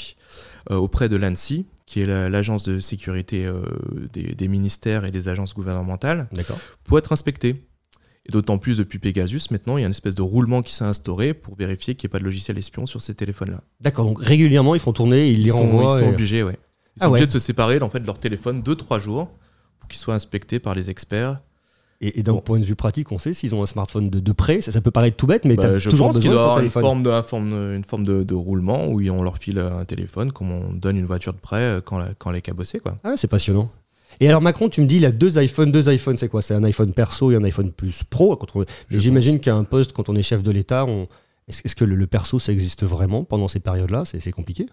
[0.70, 3.62] euh, auprès de l'ANSI, qui est la- l'agence de sécurité euh,
[4.12, 6.26] des, des ministères et des agences gouvernementales,
[6.84, 7.62] pour être inspectés.
[8.26, 10.84] Et d'autant plus depuis Pegasus, maintenant, il y a une espèce de roulement qui s'est
[10.84, 13.60] instauré pour vérifier qu'il n'y ait pas de logiciel espion sur ces téléphones-là.
[13.80, 15.96] D'accord, donc régulièrement, ils font tourner, ils les Ils sont, renvoient.
[15.96, 16.56] ils sont et- obligés, ouais.
[16.96, 17.26] Ils Ah sont obligés ouais.
[17.26, 19.28] de se séparer en fait, de leur téléphone 2-3 jours
[19.78, 21.40] pour qu'ils soient inspectés par les experts.
[22.00, 22.40] Et, et d'un Bon.
[22.40, 24.60] point de vue pratique, on sait s'ils ont un smartphone de, de près.
[24.60, 26.42] Ça, ça peut paraître tout bête, mais Bah, t'as je toujours pense qu'il besoin doit
[26.42, 26.70] de avoir une
[27.22, 30.72] forme, de, une forme de, de roulement où on leur file un téléphone comme on
[30.72, 32.80] donne une voiture de prêt euh, quand, la- quand elle est cabossée.
[32.80, 32.98] Quoi.
[33.04, 33.70] Ah, c'est passionnant.
[34.20, 35.72] Et alors Macron, tu me dis, il a deux iPhones.
[35.72, 36.42] Deux iPhones, c'est quoi?
[36.42, 38.38] C'est un iPhone perso et un iPhone plus pro.
[38.90, 41.08] J'imagine qu'à un poste, quand on est chef de l'État, on...
[41.48, 44.04] est-ce que le, le perso, ça existe vraiment pendant ces périodes-là?
[44.04, 44.66] C'est compliqué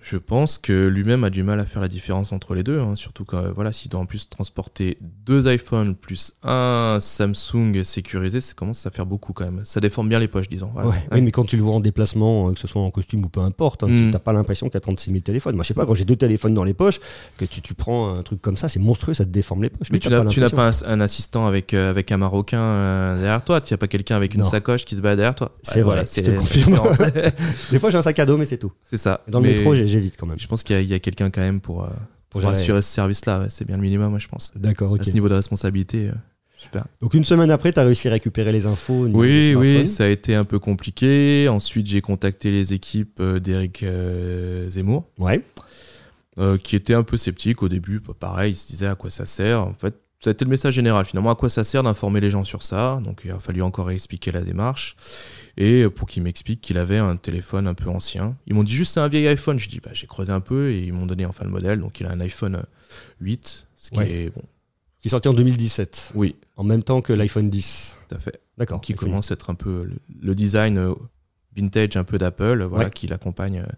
[0.00, 2.94] Je pense que lui-même a du mal à faire la différence entre les deux, hein,
[2.96, 8.40] surtout quand euh, voilà, s'il doit en plus transporter deux iPhones plus un Samsung sécurisé,
[8.40, 9.60] ça commence à faire beaucoup quand même.
[9.64, 10.70] Ça déforme bien les poches, disons.
[10.72, 10.90] voilà.
[10.90, 10.96] Ouais.
[11.12, 13.28] Oui, mais quand tu le vois en déplacement, euh, que ce soit en costume ou
[13.28, 14.10] peu importe, hein, tu Mm.
[14.10, 15.56] n'as pas l'impression qu'il y a 36 000 téléphones.
[15.56, 17.00] Moi, je sais pas, quand j'ai deux téléphones dans les poches,
[17.36, 19.88] que tu, tu prends un truc comme ça, c'est monstrueux, ça te déforme les poches.
[19.90, 23.60] Mais tu n'as pas un, un assistant avec, euh, avec un Marocain euh, derrière toi,
[23.60, 24.46] tu n'as pas quelqu'un avec une Non.
[24.48, 25.56] sacoche qui se bat derrière toi.
[25.62, 26.78] C'est Ouais, vrai, je te confirme.
[26.96, 27.34] C'est-
[27.72, 28.72] Des fois, j'ai un sac à dos, mais c'est tout.
[28.88, 29.22] C'est ça.
[29.28, 30.38] Dans le Mais métro, j'ai- j'évite quand même.
[30.38, 31.88] Je pense qu'il y a, il quelqu'un quand même pour, euh,
[32.30, 33.40] pour assurer ce service-là.
[33.40, 34.52] ouais, c'est bien le minimum, moi, je pense.
[34.56, 35.00] D'accord, ok.
[35.00, 36.12] À ce niveau de responsabilité, euh,
[36.56, 36.84] super.
[37.00, 39.00] Donc une semaine après, tu as réussi à récupérer les infos.
[39.02, 41.48] au niveau des Oui, oui, ça a été un peu compliqué.
[41.48, 43.84] Ensuite, j'ai contacté les équipes euh, d'Éric
[44.68, 45.42] Zemmour, Ouais.
[46.62, 48.00] qui étaient un peu sceptiques au début.
[48.00, 49.62] Pareil, ils se disaient à quoi ça sert.
[49.62, 51.04] En fait, ça a été le message général.
[51.04, 53.90] Finalement, à quoi ça sert d'informer les gens sur ça Donc, il a fallu encore
[53.90, 54.96] expliquer la démarche.
[55.56, 58.36] Et euh, pour qu'ils m'expliquent qu'il avait un téléphone un peu ancien.
[58.46, 59.58] Ils m'ont dit juste c'est un vieil iPhone.
[59.58, 61.80] Je dis bah, j'ai creusé un peu et ils m'ont donné enfin le modèle.
[61.80, 62.62] Donc, il a un iPhone euh,
[63.20, 64.10] 8, ce qui Ouais.
[64.10, 64.42] est bon.
[65.00, 67.98] Qui est sorti en 2017, Oui, en même temps que l'iPhone 10.
[68.08, 68.40] tout à fait.
[68.58, 68.80] D'accord.
[68.80, 70.94] qui commence à être un peu le, le design euh,
[71.56, 72.90] vintage un peu d'Apple, voilà, Ouais.
[72.94, 73.72] qui l'accompagne euh,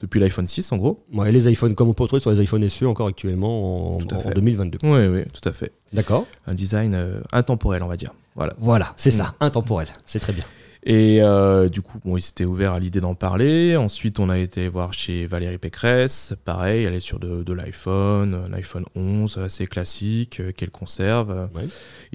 [0.00, 1.04] depuis l'iPhone 6 en gros.
[1.12, 4.08] Ouais, les iPhones, comme on peut retrouver sur les iPhones SE encore actuellement en, Tout
[4.14, 4.34] à en fait.
[4.34, 4.78] 2022.
[4.82, 5.72] Oui, oui, tout à fait.
[5.92, 6.26] D'accord.
[6.46, 8.12] Un design euh, intemporel, on va dire.
[8.34, 8.54] Voilà.
[8.58, 9.16] Voilà, c'est Mm.
[9.16, 9.88] ça, intemporel.
[10.06, 10.44] C'est très bien.
[10.82, 13.76] Et euh, du coup, bon, ils s'étaient ouverts à l'idée d'en parler.
[13.76, 16.32] Ensuite, on a été voir chez Valérie Pécresse.
[16.46, 21.48] Pareil, elle est sur de, de l'iPhone, un iPhone 11 assez classique euh, qu'elle conserve.
[21.54, 21.64] Ouais.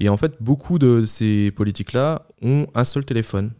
[0.00, 3.52] Et en fait, beaucoup de ces politiques-là ont un seul téléphone.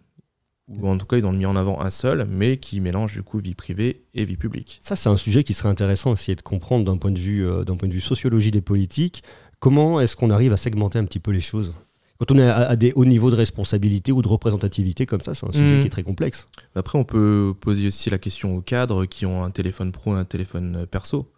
[0.69, 3.23] Ou en tout cas, ils ont mis en avant un seul, mais qui mélange du
[3.23, 4.81] coup vie privée et vie publique.
[4.83, 7.63] Ça, c'est un sujet qui serait intéressant d'essayer de comprendre d'un point de vue, euh,
[7.65, 9.23] d'un point de vue sociologie des politiques.
[9.61, 11.73] Comment est-ce qu'on arrive à segmenter un petit peu les choses?
[12.19, 15.35] Quand on est à, à des hauts niveaux de responsabilité ou de représentativité comme ça,
[15.35, 15.81] c'est un sujet Mhm.
[15.83, 16.49] qui est très complexe.
[16.75, 20.19] Après, on peut poser aussi la question aux cadres qui ont un téléphone pro et
[20.19, 21.31] un téléphone euh, perso.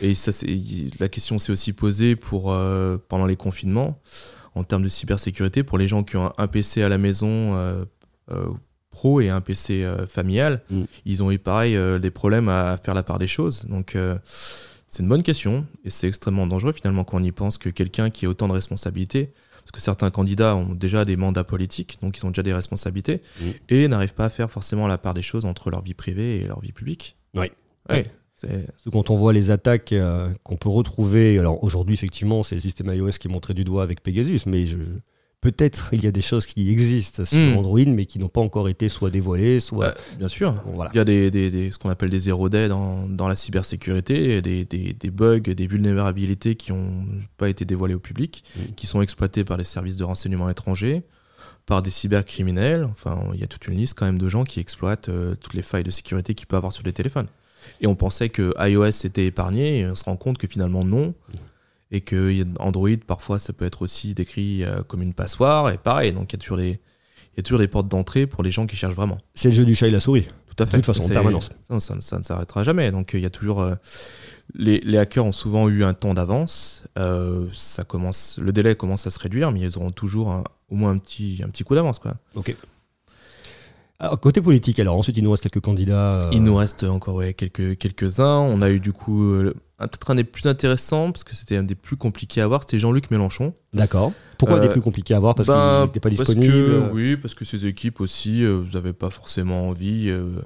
[0.00, 0.48] Et ça, c'est-
[0.98, 4.00] la question s'est aussi posée pour, euh, pendant les confinements,
[4.56, 7.54] en termes de cybersécurité, pour les gens qui ont un, un PC à la maison
[7.54, 7.84] euh,
[8.92, 10.62] pro et un PC euh, familial.
[10.70, 10.82] Mm.
[11.04, 13.64] Ils ont eu pareil euh, des problèmes à faire la part des choses.
[13.66, 14.16] Donc, euh,
[14.88, 18.10] c'est une bonne question et c'est extrêmement dangereux finalement quand on y pense que quelqu'un
[18.10, 22.18] qui a autant de responsabilités, parce que certains candidats ont déjà des mandats politiques, donc
[22.18, 23.44] ils ont déjà des responsabilités, Mm.
[23.70, 26.44] et n'arrivent pas à faire forcément la part des choses entre leur vie privée et
[26.46, 27.16] leur vie publique.
[27.34, 27.48] Oui.
[27.88, 32.60] Que Quand on voit les attaques euh, qu'on peut retrouver, alors aujourd'hui effectivement c'est le
[32.60, 34.76] système iOS qui est montré du doigt avec Pegasus, mais je...
[35.42, 37.58] peut-être il y a des choses qui existent sur Mm.
[37.58, 39.88] Android mais qui n'ont pas encore été soit dévoilées, soit...
[39.88, 40.52] Bah, bien sûr.
[40.64, 40.90] Bon, voilà.
[40.94, 43.36] Il y a des, des- des- ce qu'on appelle des zéro day dans, dans la
[43.36, 47.04] cybersécurité, des, des- bugs, des vulnérabilités qui n'ont
[47.36, 48.74] pas été dévoilées au public, Mm.
[48.76, 51.02] qui sont exploités par les services de renseignement étrangers,
[51.66, 52.84] par des cybercriminels.
[52.90, 55.54] Enfin, il y a toute une liste quand même de gens qui exploitent euh, toutes
[55.54, 57.26] les failles de sécurité qu'il peut avoir sur les téléphones.
[57.80, 61.14] Et on pensait que iOS était épargné, et on se rend compte que finalement non.
[61.94, 66.12] Et que Android, parfois, ça peut être aussi décrit euh, comme une passoire, et pareil.
[66.12, 66.70] Donc il y a toujours des,
[67.34, 69.18] il y a toujours des portes d'entrée pour les gens qui cherchent vraiment.
[69.34, 70.26] C'est le jeu du chat et la souris.
[70.56, 70.78] Tout à fait.
[70.78, 71.50] toute façon, en permanence.
[71.68, 72.90] Ça, ça- ça ne s'arrêtera jamais.
[72.90, 73.60] Donc, euh, il y a toujours.
[73.60, 73.74] euh,
[74.54, 76.84] les, les hackers ont souvent eu un temps d'avance.
[76.98, 80.74] Euh, ça commence, le délai commence à se réduire, mais ils auront toujours un- au
[80.76, 81.98] moins un petit, un petit coup d'avance.
[81.98, 82.14] Quoi.
[82.34, 82.54] Ok.
[83.98, 86.26] Alors, côté politique, alors ensuite il nous reste quelques candidats.
[86.26, 88.38] euh, Il nous reste encore ouais, quelques, quelques-uns.
[88.40, 89.32] On a eu du coup
[89.88, 92.78] peut-être un des plus intéressants, parce que c'était un des plus compliqués à voir, c'était
[92.78, 93.54] Jean-Luc Mélenchon.
[93.72, 94.12] D'accord.
[94.38, 96.58] Pourquoi Euh, des plus compliqués à voir Parce Ben, qu'il n'était pas parce disponible que-
[96.58, 100.40] euh, Oui, parce que ces équipes aussi, euh, vous n'avez pas forcément envie euh,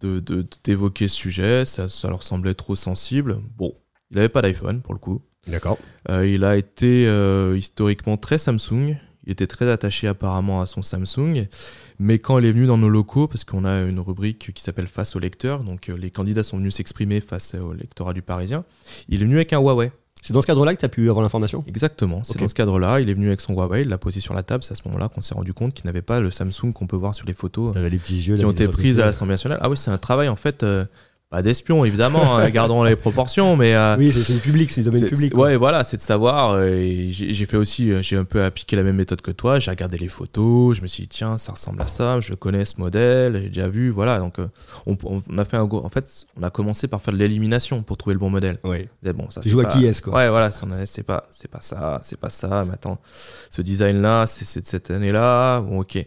[0.00, 1.64] de- de- d'évoquer ce sujet.
[1.64, 3.38] Ça, ça leur semblait trop sensible.
[3.56, 3.74] Bon,
[4.10, 5.22] il n'avait pas d'iPhone pour le coup.
[5.46, 5.78] D'accord.
[6.10, 8.96] Euh, il a été euh, historiquement très Samsung.
[9.28, 11.46] Il était très attaché apparemment à son Samsung.
[11.98, 14.86] Mais quand il est venu dans nos locaux, parce qu'on a une rubrique qui s'appelle
[14.86, 18.64] Face au lecteur, donc euh, les candidats sont venus s'exprimer face au lectorat du Parisien,
[19.10, 19.92] il est venu avec un Huawei.
[20.22, 21.62] C'est dans ce cadre-là que tu as pu avoir l'information?
[21.68, 23.00] Exactement, c'est dans ce cadre-là.
[23.00, 24.64] Il est venu avec son Huawei, il l'a posé sur la table.
[24.64, 26.96] C'est à ce moment-là qu'on s'est rendu compte qu'il n'avait pas le Samsung qu'on peut
[26.96, 28.36] voir sur les photos T'avais les petits yeux.
[28.36, 29.58] qui ont été prises à l'Assemblée nationale.
[29.60, 30.86] Ah oui, c'est un travail en fait, euh,
[31.30, 33.74] pas d'espion évidemment, hein, gardons les proportions, mais.
[33.74, 35.32] euh, Oui, c'est le public, c'est le domaine public.
[35.34, 35.48] quoi.
[35.48, 36.52] Ouais, voilà, c'est de savoir.
[36.52, 39.58] euh, et j'ai fait aussi, euh, j'ai un peu appliqué la même méthode que toi.
[39.58, 42.36] J'ai regardé les photos, je me suis dit, tiens, ça ressemble à ça, je le
[42.36, 44.18] connais ce modèle, j'ai déjà vu, voilà.
[44.18, 44.46] Donc, euh,
[44.86, 45.84] on, on a fait un gros.
[45.84, 48.58] En fait, on a commencé par faire de l'élimination pour trouver le bon modèle.
[48.64, 48.88] Ouais.
[49.02, 50.14] Mais bon, ça, Tu à qui est-ce, quoi.
[50.14, 52.64] Ouais, voilà, c'est pas, c'est pas ça, c'est pas ça.
[52.66, 52.98] Mais attends,
[53.50, 55.60] ce design-là, c'est c'est de cette année-là.
[55.60, 56.04] Bon, ok.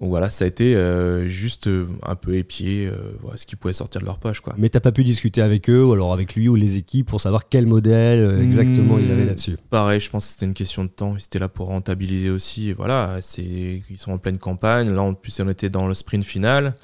[0.00, 3.54] Donc voilà, ça a été euh, juste euh, un peu épié, euh, voilà, ce qui
[3.54, 4.54] pouvait sortir de leur poche, quoi.
[4.56, 7.20] Mais t'as pas pu discuter avec eux, ou alors avec lui ou les équipes, pour
[7.20, 9.26] savoir quel modèle exactement il avait Hmm.
[9.26, 9.56] là-dessus?
[9.68, 11.16] Pareil, je pense que c'était une question de temps.
[11.18, 12.70] Ils étaient là pour rentabiliser aussi.
[12.70, 14.90] Et voilà, ils sont en pleine campagne.
[14.90, 16.74] Là, en plus, on était dans le sprint final.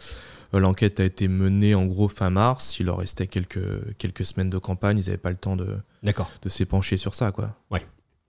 [0.53, 2.79] L'enquête a été menée en gros fin mars.
[2.81, 4.99] Il leur restait quelques, quelques semaines de campagne.
[4.99, 7.57] Ils n'avaient pas le temps de, de s'épancher sur ça, quoi.
[7.71, 7.83] Ouais.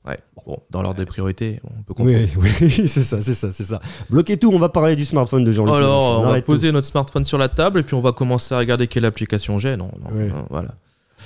[0.08, 0.20] Ouais.
[0.46, 2.17] Bon, dans l'ordre des priorités, on peut comprendre.
[2.38, 3.82] Oui, oui, c'est ça, c'est ça, c'est ça.
[4.10, 5.74] Bloquez tout, on va parler du smartphone de Jean-Luc.
[5.74, 6.30] Alors, Mélenchon.
[6.30, 6.46] on va tout.
[6.46, 9.60] poser notre smartphone sur la table et puis on va commencer à regarder quelle application
[9.60, 9.76] j'ai.
[9.76, 10.28] Non, non, Ouais.
[10.30, 10.76] non, voilà.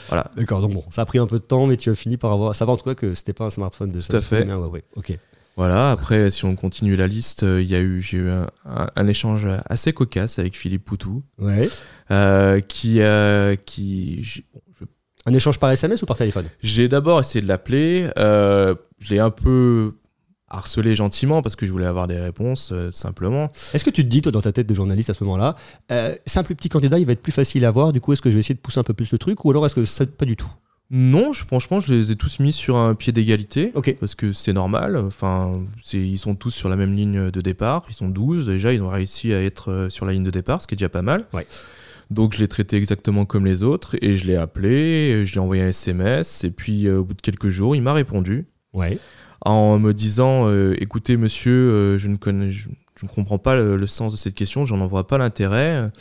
[0.08, 0.26] Voilà.
[0.36, 2.32] D'accord, donc bon, ça a pris un peu de temps, mais tu as fini par
[2.32, 4.46] avoir, savoir en tout cas que c'était pas un smartphone de Tout à Samsung, fait.
[4.46, 4.84] mais Huawei.
[4.96, 5.18] Ok.
[5.58, 8.48] Voilà, après, si on continue la liste, euh, il y a eu, j'ai eu un,
[8.66, 11.68] un- un échange assez cocasse avec Philippe Poutou, Ouais.
[12.10, 14.44] euh, qui, euh, qui,
[15.26, 16.46] Un échange par SMS ou par téléphone?
[16.62, 19.94] J'ai d'abord essayé de l'appeler, euh, je l'ai un peu
[20.48, 23.52] harcelé gentiment parce que je voulais avoir des réponses euh, simplement.
[23.74, 25.56] Est-ce que tu te dis, toi, dans ta tête de journaliste à ce moment-là,
[25.92, 28.14] euh, c'est un plus petit candidat, il va être plus facile à voir, du coup,
[28.14, 29.76] est-ce que je vais essayer de pousser un peu plus le truc, ou alors est-ce
[29.76, 30.50] que ça, pas du tout?
[30.94, 33.72] Non, je, franchement, je les ai tous mis sur un pied d'égalité.
[33.76, 33.96] Ok.
[34.02, 35.62] Parce que c'est normal, enfin,
[35.94, 38.90] ils sont tous sur la même ligne de départ, ils sont 12, déjà ils ont
[38.90, 41.26] réussi à être euh, sur la ligne de départ, ce qui est déjà pas mal.
[41.32, 41.48] Ouais.
[42.12, 45.42] Donc je l'ai traité exactement comme les autres, et je l'ai appelé, je lui ai
[45.42, 48.48] envoyé un SMS, et puis euh, au bout de quelques jours, il m'a répondu.
[48.74, 48.98] Ouais.
[49.42, 53.54] en me disant euh, écoutez monsieur euh, je ne connais je, je ne comprends pas
[53.54, 55.92] le, le sens de cette question j'en en vois pas l'intérêt.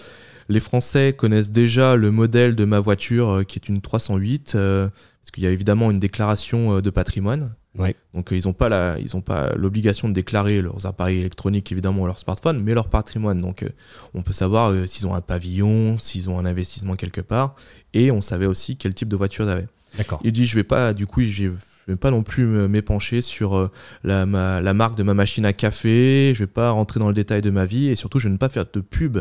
[0.48, 5.30] Les français connaissent déjà le modèle de ma voiture qui est une 308 euh, parce
[5.32, 7.94] qu'il y a évidemment une déclaration de patrimoine Ouais.
[8.14, 11.70] donc euh, ils n'ont pas la ils ont pas l'obligation de déclarer leurs appareils électroniques
[11.70, 13.68] évidemment leur smartphone mais leur patrimoine donc euh,
[14.12, 17.54] on peut savoir euh, s'ils ont un pavillon s'ils ont un investissement quelque part
[17.94, 20.20] et on savait aussi quel type de voiture ils avaient D'accord.
[20.24, 21.54] il dit je vais pas du coup je vais,
[21.86, 23.70] vais pas non plus m'épancher sur
[24.02, 27.14] la, ma- la marque de ma machine à café, je vais pas rentrer dans le
[27.14, 29.18] détail de ma vie et surtout je vais ne pas faire de pub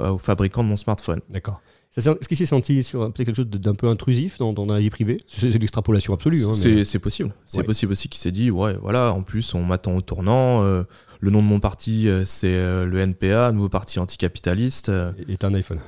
[0.00, 1.20] euh, au fabricant de mon smartphone.
[1.30, 1.60] D'accord.
[1.96, 5.18] Est-ce qu'il s'est senti sur quelque chose d'un peu intrusif dans, dans la vie privée?
[5.26, 6.44] C'est de l'extrapolation absolue.
[6.44, 7.32] hein, mais- C'est possible.
[7.46, 7.64] C'est Ouais.
[7.64, 10.62] possible aussi qu'il s'est dit ouais voilà en plus on m'attend au tournant.
[10.62, 10.82] euh,
[11.20, 15.36] le nom de mon parti euh, c'est euh, le NPA, nouveau parti anticapitaliste euh, Et
[15.42, 15.78] un iPhone.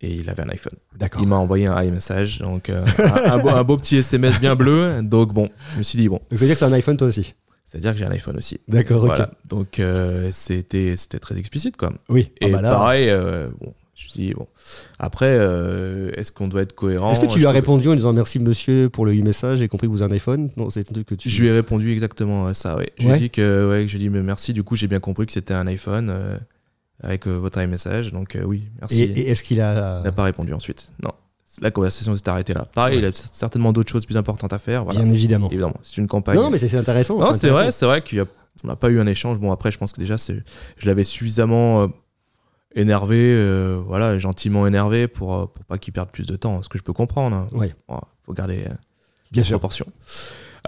[0.00, 0.74] et il avait un iPhone.
[0.96, 1.20] D'accord.
[1.22, 4.54] Il m'a envoyé un iMessage donc euh, un, un beau, un beau petit SMS bien
[4.54, 6.72] bleu donc bon je me suis dit bon Donc ça veut dire que t'as un
[6.72, 7.34] iPhone toi aussi?
[7.68, 8.60] C'est à dire que j'ai un iPhone aussi.
[8.68, 9.26] D'accord, ok.
[9.48, 11.92] Donc euh, c'était c'était très explicite quoi.
[12.08, 12.30] Oui.
[12.40, 14.46] Et Ah bah là, pareil, euh, bon, je me suis dit bon.
[14.98, 17.12] Après, euh, est-ce qu'on doit être cohérent?
[17.12, 19.86] Est-ce que tu lui as répondu en disant merci monsieur pour le e-message, j'ai compris
[19.88, 21.28] que vous avez un iPhone Non, c'est un truc que tu.
[21.30, 22.76] Je lui ai répondu exactement à ça.
[22.76, 22.90] Ouais.
[22.98, 24.52] Je lui ai dit que ouais, je lui ai dit mais merci.
[24.52, 26.36] Du coup, j'ai bien compris que c'était un iPhone euh,
[27.02, 28.12] avec euh, votre iMessage.
[28.12, 29.02] Donc euh, oui, merci.
[29.02, 30.00] Et, et est-ce qu'il a.
[30.00, 30.92] Il n'a pas répondu ensuite.
[31.02, 31.10] Non.
[31.62, 32.66] La conversation s'est arrêtée là.
[32.74, 33.02] Pareil, Ouais.
[33.02, 34.84] il a certainement d'autres choses plus importantes à faire.
[34.84, 35.00] Voilà.
[35.00, 35.48] Bien évidemment.
[35.48, 36.36] Évidemment, c'est une campagne.
[36.36, 37.18] Non, mais c'est intéressant.
[37.18, 39.38] Non, c'est vrai, c'est vrai qu'on n'a pas eu un échange.
[39.38, 41.88] Bon, après, je pense que déjà, je l'avais suffisamment
[42.76, 46.68] énervé, euh, voilà, gentiment énervé pour, euh, pour pas qu'il perde plus de temps, ce
[46.68, 47.34] que je peux comprendre.
[47.34, 47.48] hein.
[47.52, 47.74] Ouais.
[47.88, 48.74] Bon, faut garder euh,
[49.32, 49.54] Bien sûr.
[49.58, 49.86] proportions.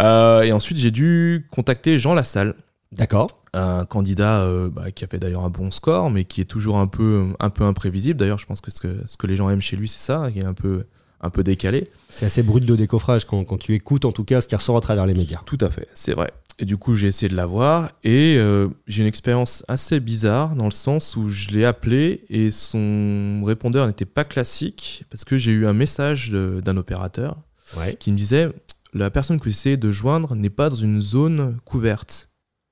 [0.01, 2.55] Euh, et ensuite, j'ai dû contacter Jean Lassalle,
[2.92, 3.27] D'accord.
[3.53, 6.79] un candidat euh, bah, qui a fait d'ailleurs un bon score, mais qui est toujours
[6.79, 8.18] un peu, un peu imprévisible.
[8.18, 10.29] D'ailleurs, je pense que ce, que ce que les gens aiment chez lui, c'est ça,
[10.35, 10.85] il est un peu,
[11.21, 11.88] un peu décalé.
[12.09, 14.77] C'est assez brut de décoffrage quand, quand tu écoutes en tout cas ce qui ressort
[14.77, 15.40] à travers les médias.
[15.44, 16.31] Tout à fait, c'est vrai.
[16.61, 20.64] Et du coup, j'ai essayé de l'avoir et euh, j'ai une expérience assez bizarre dans
[20.64, 25.53] le sens où je l'ai appelé et son répondeur n'était pas classique parce que j'ai
[25.53, 27.37] eu un message d'un opérateur
[27.77, 27.94] Ouais.
[28.01, 28.51] qui me disait
[28.94, 32.31] la personne que vous essayez de joindre n'est pas dans une zone couverte.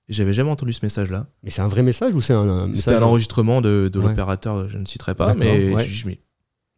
[0.09, 1.27] J'avais jamais entendu ce message-là.
[1.43, 4.09] Mais c'est un vrai message ou c'est un, message un enregistrement de, de Ouais.
[4.09, 5.85] l'opérateur, je ne citerai pas, mais ouais.
[5.85, 6.21] je dis, mais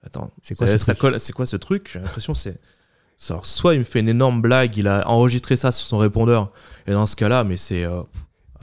[0.03, 1.91] attends, C'est quoi ça, ce ça truc colle- c'est quoi ce truc?
[1.93, 2.59] J'ai l'impression que c'est.
[3.31, 6.51] Alors, soit il me fait une énorme blague, il a enregistré ça sur son répondeur,
[6.87, 8.01] et dans ce cas-là, mais c'est euh,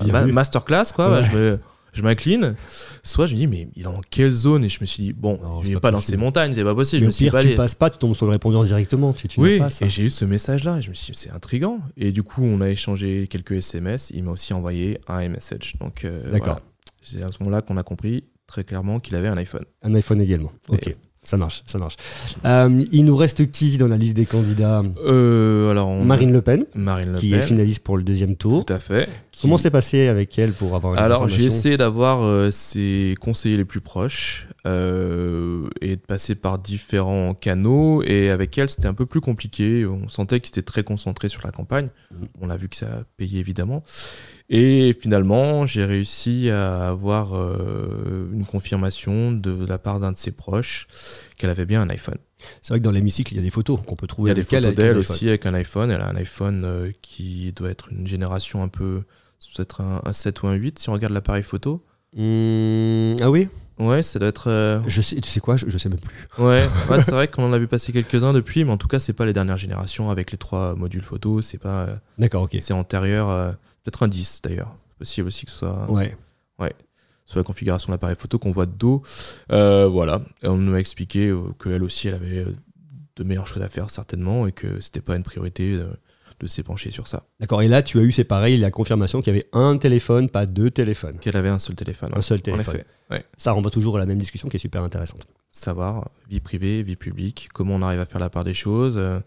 [0.05, 1.11] ma- masterclass quoi.
[1.11, 1.25] Ouais.
[1.25, 1.59] Je, me-
[1.93, 2.55] je m'incline,
[3.03, 5.13] soit je me dis, mais il est dans quelle zone Et je me suis dit,
[5.13, 7.01] bon, Non, il n'est pas pas, dans ces montagnes, c'est pas possible.
[7.01, 7.55] Mais je me suis pire, dit, tu allez.
[7.55, 9.13] passes pas, tu tombes sur le répondeur directement.
[9.13, 9.85] Tu, tu Oui, pas ça.
[9.85, 11.79] et j'ai eu ce message-là, et je me suis dit, c'est intriguant.
[11.97, 15.75] Et du coup, on a échangé quelques SMS, il m'a aussi envoyé un iMessage.
[15.79, 16.45] Donc, euh, D'accord.
[16.45, 16.61] voilà.
[17.01, 19.63] C'est à ce moment-là qu'on a compris très clairement qu'il avait un iPhone.
[19.83, 20.51] Un iPhone également.
[20.69, 20.87] Ok.
[20.87, 21.95] Et- Ça marche, ça marche.
[22.45, 26.41] Euh, il nous reste qui dans la liste des candidats Euh, alors, on- Marine Le
[26.41, 28.63] Pen, Marine Le qui Pen, est finaliste pour le deuxième tour.
[28.63, 29.09] tout à fait.
[29.31, 33.15] qui- Comment c'est passé avec elle pour avoir les Alors j'ai essayé d'avoir euh, ses
[33.19, 38.93] conseillers les plus proches et de passer par différents canaux et avec elle c'était un
[38.93, 39.85] peu plus compliqué.
[39.85, 41.89] On sentait qu'il était très concentré sur la campagne.
[42.11, 42.27] Mhm.
[42.41, 43.83] On a vu que ça a payé évidemment.
[44.49, 50.31] Et finalement j'ai réussi à avoir euh, une confirmation de la part d'un de ses
[50.31, 50.87] proches
[51.37, 52.17] qu'elle avait bien un iPhone.
[52.61, 54.31] C'est vrai que dans l'hémicycle, il y a des photos qu'on peut Il trouver y
[54.31, 55.89] a des photos d'elle aussi avec un iPhone.
[55.89, 59.01] Elle a un iPhone euh, qui doit être une génération un peu...
[59.55, 61.83] Peut-être un, un 7 ou un 8 si on regarde l'appareil photo.
[62.13, 63.47] Mmh, ah oui?
[63.77, 64.49] Ouais, ça doit être.
[64.49, 65.55] euh, je sais, Tu sais quoi?
[65.57, 66.27] Je, je sais même plus.
[66.43, 68.99] Ouais, ouais c'est vrai qu'on en a vu passer quelques-uns depuis, mais en tout cas,
[68.99, 71.41] c'est pas les dernières générations avec les trois modules photo.
[71.41, 71.81] C'est pas.
[71.85, 72.57] euh, D'accord, ok.
[72.59, 73.55] C'est antérieur.
[73.85, 74.75] Peut-être un 10 d'ailleurs.
[74.99, 76.15] Possible aussi que ce soit Ouais.
[77.25, 79.01] sur la configuration de l'appareil photo qu'on voit de dos.
[79.51, 80.21] Euh, voilà.
[80.43, 82.55] Et on nous a expliqué euh, qu'elle aussi, elle avait euh,
[83.15, 85.79] de meilleures choses à faire certainement et que c'était pas une priorité
[86.39, 87.23] de s'épancher sur ça.
[87.39, 87.61] D'accord.
[87.63, 90.45] Et là, tu as eu, c'est pareil, la confirmation qu'il y avait un téléphone, pas
[90.45, 91.17] deux téléphones.
[91.19, 92.09] Qu'elle avait un seul téléphone.
[92.13, 92.75] Un seul En téléphone.
[92.75, 92.85] effet.
[93.11, 93.23] Ouais.
[93.37, 95.27] Ça renvoie toujours à la même discussion qui est super intéressante.
[95.51, 98.95] savoir vie privée, vie publique, comment on arrive à faire la part des choses.
[98.97, 99.19] Euh,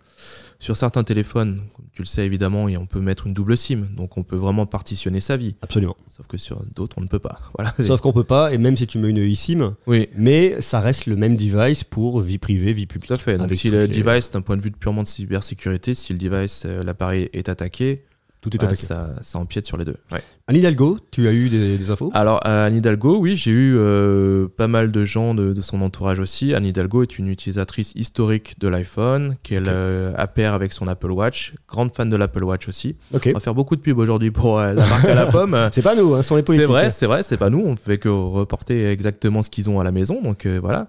[0.59, 3.87] sur certains téléphones, comme tu le sais évidemment, et on peut mettre une double SIM,
[3.97, 5.55] donc on peut vraiment partitionner sa vie.
[5.63, 5.97] Absolument.
[6.09, 7.39] Sauf que sur d'autres, on ne peut pas.
[7.57, 7.73] Voilà.
[7.81, 11.07] Sauf qu'on peut pas, et même si tu mets une eSIM, Oui, mais ça reste
[11.07, 13.09] le même device pour vie privée, vie publique.
[13.09, 13.39] tout à fait.
[13.39, 16.19] Donc si le les- device, d'un point de vue de purement de cybersécurité, si le
[16.19, 18.05] device, euh, l'appareil est attaqué,
[18.41, 18.83] Tout est attaqué.
[18.83, 19.97] ça, ça empiète sur les deux.
[20.13, 20.23] Ouais.
[20.47, 22.11] Anne Hidalgo, tu as eu des, des infos?
[22.15, 25.83] Alors, à Anne Hidalgo, oui, j'ai eu euh, pas mal de gens de, de son
[25.83, 26.55] entourage aussi.
[26.55, 29.69] Anne Hidalgo est une utilisatrice historique de l'iPhone, qu'elle Ok.
[29.71, 31.55] euh, appaire avec son Apple Watch.
[31.69, 32.97] Grande fan de l'Apple Watch aussi.
[33.13, 35.57] On va faire beaucoup de pub aujourd'hui pour euh, la marque à la pomme.
[35.73, 36.69] C'est pas nous, hein, ce sont les C'est politiques.
[36.69, 37.61] vrai, c'est vrai, c'est pas nous.
[37.67, 40.23] On fait que reporter exactement ce qu'ils ont à la maison.
[40.23, 40.87] Donc euh, voilà.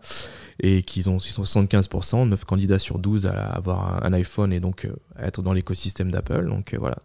[0.62, 4.60] Et qu'ils ont, ils sont 75%, 9 candidats sur 12 à avoir un, iPhone et
[4.60, 6.48] donc euh, à être dans l'écosystème d'Apple.
[6.50, 6.98] Donc euh, voilà.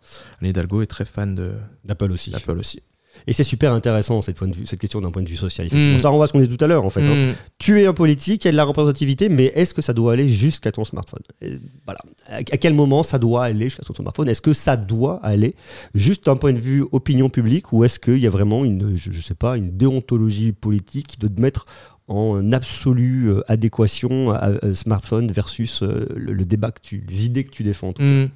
[0.42, 1.52] Anne Hidalgo est très fan de-
[1.84, 2.30] D'Apple aussi.
[2.30, 2.82] d'Apple aussi.
[3.28, 5.68] Et c'est super intéressant cette, point de vue, cette question d'un point de vue social.
[5.68, 5.94] effectivement.
[5.94, 5.98] Mm.
[6.00, 7.02] Ça renvoie à ce qu'on disait tout à l'heure en fait.
[7.02, 7.30] hein.
[7.30, 7.34] Mm.
[7.58, 10.14] Tu es un politique, il y a de la représentativité, mais est-ce que ça doit
[10.14, 11.22] aller jusqu'à ton smartphone?
[11.40, 12.00] Et Voilà.
[12.28, 14.28] À quel moment ça doit aller jusqu'à ton smartphone?
[14.28, 15.54] Est-ce que ça doit aller
[15.94, 19.12] juste d'un point de vue opinion publique ou est-ce qu'il y a vraiment une, je,
[19.12, 21.66] je sais pas, une déontologie politique de te mettre
[22.08, 27.24] en absolue euh, adéquation à, à smartphone versus euh, le, le débat que tu, les
[27.26, 27.94] idées que tu défends.
[27.98, 28.26] Mm.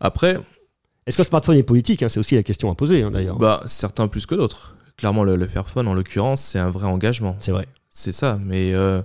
[0.00, 0.38] Après,
[1.06, 3.38] Est-ce que le smartphone est politique hein C'est aussi la question à poser hein, d'ailleurs.
[3.38, 4.76] bah, certains plus que d'autres.
[4.96, 7.36] Clairement, le, le Fairphone, en l'occurrence, c'est un vrai engagement.
[7.40, 7.66] C'est vrai.
[7.90, 9.02] C'est ça, mais euh,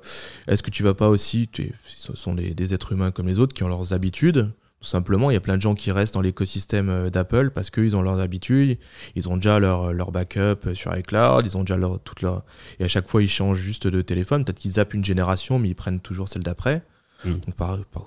[0.47, 3.37] est-ce que tu vas pas aussi, tu- ce sont des, des êtres humains comme les
[3.37, 4.49] autres qui ont leurs habitudes,
[4.81, 7.69] tout simplement, il y a plein de gens qui restent dans l'écosystème euh, d'Apple parce
[7.69, 8.77] qu'ils ont leurs habitudes,
[9.15, 12.43] ils ont déjà leur, leur backup sur iCloud, ils ont déjà leur, toute leur...
[12.79, 15.69] Et à chaque fois, ils changent juste de téléphone, peut-être qu'ils zappent une génération, mais
[15.69, 16.81] ils prennent toujours celle d'après.
[17.25, 17.33] Mm.
[17.33, 17.55] Donc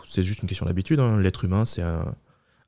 [0.06, 1.18] c'est juste une question d'habitude, hein.
[1.18, 2.14] l'être humain, c'est un,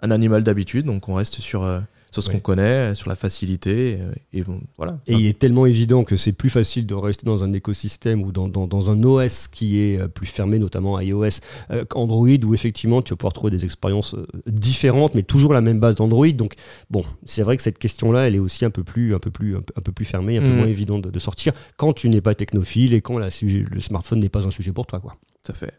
[0.00, 1.80] un animal d'habitude, donc on reste sur, euh,
[2.14, 4.98] sur ce qu'on connaît, sur la facilité, euh, et bon, voilà.
[5.06, 8.30] Et il est tellement évident que c'est plus facile de rester dans un écosystème ou
[8.32, 11.40] dans, dans- dans un OS qui est euh, plus fermé, notamment iOS,
[11.72, 14.14] euh, qu'Android, où effectivement tu vas pouvoir trouver des expériences
[14.46, 16.28] différentes, mais toujours la même base d'Android.
[16.28, 16.54] Donc,
[16.88, 19.56] bon, c'est vrai que cette question-là, elle est aussi un peu plus, un peu plus,
[19.56, 20.56] un peu, un peu plus fermée, un peu Mhm.
[20.56, 23.80] moins évidente de, de sortir quand tu n'es pas technophile et quand la sujet- le
[23.80, 25.00] smartphone n'est pas un sujet pour toi.
[25.00, 25.16] quoi.
[25.42, 25.72] Tout à fait.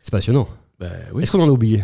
[0.00, 0.46] C'est passionnant.
[0.78, 1.22] Bah, oui.
[1.24, 1.82] Est-ce qu'on en a oublié?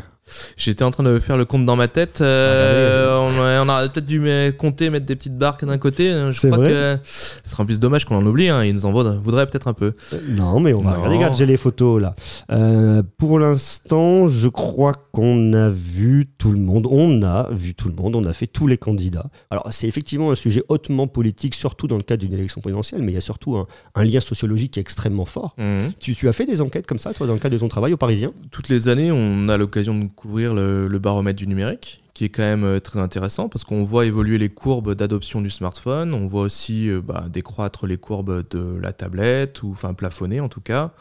[0.57, 2.21] J'étais en train de faire le compte dans ma tête.
[2.21, 4.23] euh, on, a- on aurait peut-être dû
[4.57, 6.11] compter, mettre des petites barques d'un côté.
[6.31, 8.49] Je C'est crois vrai que ce serait en plus dommage qu'on en oublie.
[8.49, 8.65] Hein.
[8.65, 9.95] Il nous en voudrait peut-être un peu.
[10.13, 11.17] Euh, Non, mais on va regarder.
[11.17, 12.15] Regarde, j'ai les photos là.
[12.51, 16.87] Euh, pour l'instant, je crois qu'on a vu tout le monde.
[16.91, 18.17] On a vu tout le monde.
[18.17, 19.27] On a fait tous les candidats.
[19.51, 23.13] Alors, c'est effectivement un sujet hautement politique, surtout dans le cadre d'une élection présidentielle, mais
[23.13, 25.55] il y a surtout un, un lien sociologique qui est extrêmement fort.
[25.59, 25.93] Mhm.
[26.01, 27.93] Tu, tu as fait des enquêtes comme ça, toi, dans le cadre de ton travail
[27.93, 28.33] au Parisien?
[28.51, 32.29] Toutes les années, on a l'occasion de couvrir le, le baromètre du numérique, qui est
[32.29, 36.15] quand même euh, très intéressant parce qu'on voit évoluer les courbes d'adoption du smartphone.
[36.15, 40.49] On voit aussi euh, bah, décroître les courbes de la tablette, ou enfin plafonner en
[40.49, 40.93] tout cas.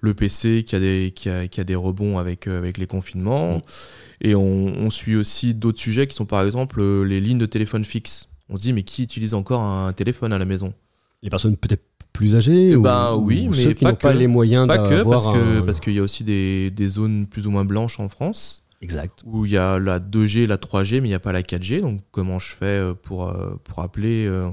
[0.00, 2.86] Le PC qui a des, qui a, qui a des rebonds avec, euh, avec les
[2.86, 3.58] confinements.
[3.58, 3.62] Mm.
[4.22, 7.84] Et on, on suit aussi d'autres sujets qui sont par exemple les lignes de téléphone
[7.84, 8.28] fixe.
[8.48, 10.72] On se dit, mais qui utilise encore un téléphone à la maison?
[11.22, 11.84] Les personnes peut-être
[12.16, 14.78] plus âgées Eh ou, ben ou oui, mais ceux qui n'ont pas les moyens Pas
[14.78, 17.64] que, parce que un- parce qu'il y a aussi des, des zones plus ou moins
[17.64, 19.22] blanches en France Exact.
[19.24, 21.80] où il y a la 2G, la 3G, mais il n'y a pas la 4G.
[21.80, 24.48] Donc comment je fais euh, pour, euh, pour appeler euh,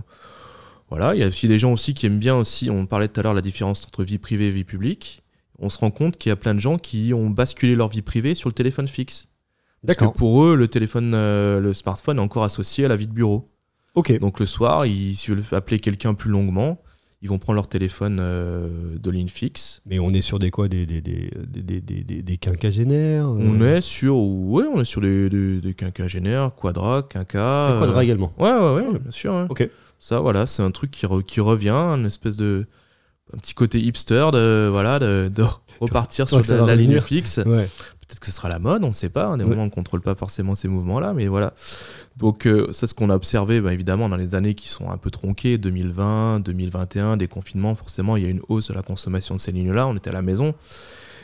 [0.89, 3.19] Voilà, il y a aussi des gens aussi qui aiment bien aussi, on parlait tout
[3.19, 5.23] à l'heure de la différence entre vie privée et vie publique.
[5.60, 8.02] On se rend compte qu'il y a plein de gens qui ont basculé leur vie
[8.02, 9.28] privée sur le téléphone fixe.
[9.86, 10.13] Parce que D'accord.
[10.13, 13.49] pour eux, le téléphone, le smartphone est encore associé à la vie de bureau.
[13.95, 14.17] Ok.
[14.19, 16.82] Donc le soir, ils, veulent appeler quelqu'un plus longuement,
[17.23, 19.81] ils vont prendre leur téléphone euh, de ligne fixe.
[19.86, 23.27] Mais on est sur des quoi Des, des, des, des, des, des- des- des quinquagénaires
[23.27, 27.79] euh, On est sur, ouais, on est sur des, des, des quinquagénaires, quadra, quinca.
[27.81, 28.33] des euh, également.
[28.38, 29.33] Ouais, ouais, ouais, bien sûr.
[29.33, 29.45] ouais.
[29.49, 29.67] Ok.
[29.99, 32.65] Ça, voilà, c'est un truc qui, re- qui revient, une espèce de.
[33.33, 35.43] Un petit côté hipster de, voilà, de, de
[35.79, 37.38] repartir sur la, la ligne fixe.
[37.38, 37.69] Ouais.
[38.05, 39.31] Peut-être que ce sera la mode, on ne sait pas.
[39.31, 39.43] Ouais.
[39.43, 41.53] vraiment, on ne contrôle pas forcément ces mouvements-là, mais voilà.
[42.17, 44.97] Donc, euh, c'est ce qu'on a observé, bah, évidemment, dans les années qui sont un
[44.97, 49.36] peu tronquées, 2020, 2021, des confinements, forcément, il y a une hausse de la consommation
[49.36, 49.88] de ces lignes-là.
[49.88, 50.54] On était à la maison.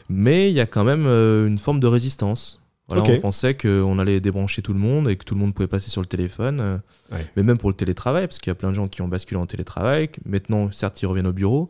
[0.10, 2.60] Mais il y a quand même euh, une forme de résistance.
[2.88, 3.04] Voilà.
[3.04, 5.92] On pensait qu'on allait débrancher tout le monde et que tout le monde pouvait passer
[5.92, 6.60] sur le téléphone.
[6.60, 6.78] euh,
[7.12, 7.24] Ouais.
[7.36, 9.40] Mais même pour le télétravail, parce qu'il y a plein de gens qui ont basculé
[9.40, 10.10] en télétravail.
[10.26, 11.70] Maintenant, certes, ils reviennent au bureau,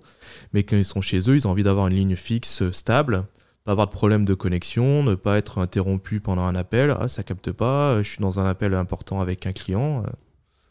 [0.54, 3.26] mais quand ils sont chez eux, ils ont envie d'avoir une ligne fixe stable,
[3.70, 6.96] pas avoir de problème de connexion, ne pas être interrompu pendant un appel.
[7.00, 10.02] Ah, ça capte pas, euh, je suis dans un appel important avec un client.
[10.04, 10.10] euh,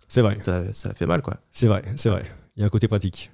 [0.09, 0.37] C'est vrai.
[0.39, 1.37] Ça, ça fait mal, quoi.
[1.53, 2.25] C'est vrai, c'est vrai.
[2.57, 3.31] Il y a un côté pratique.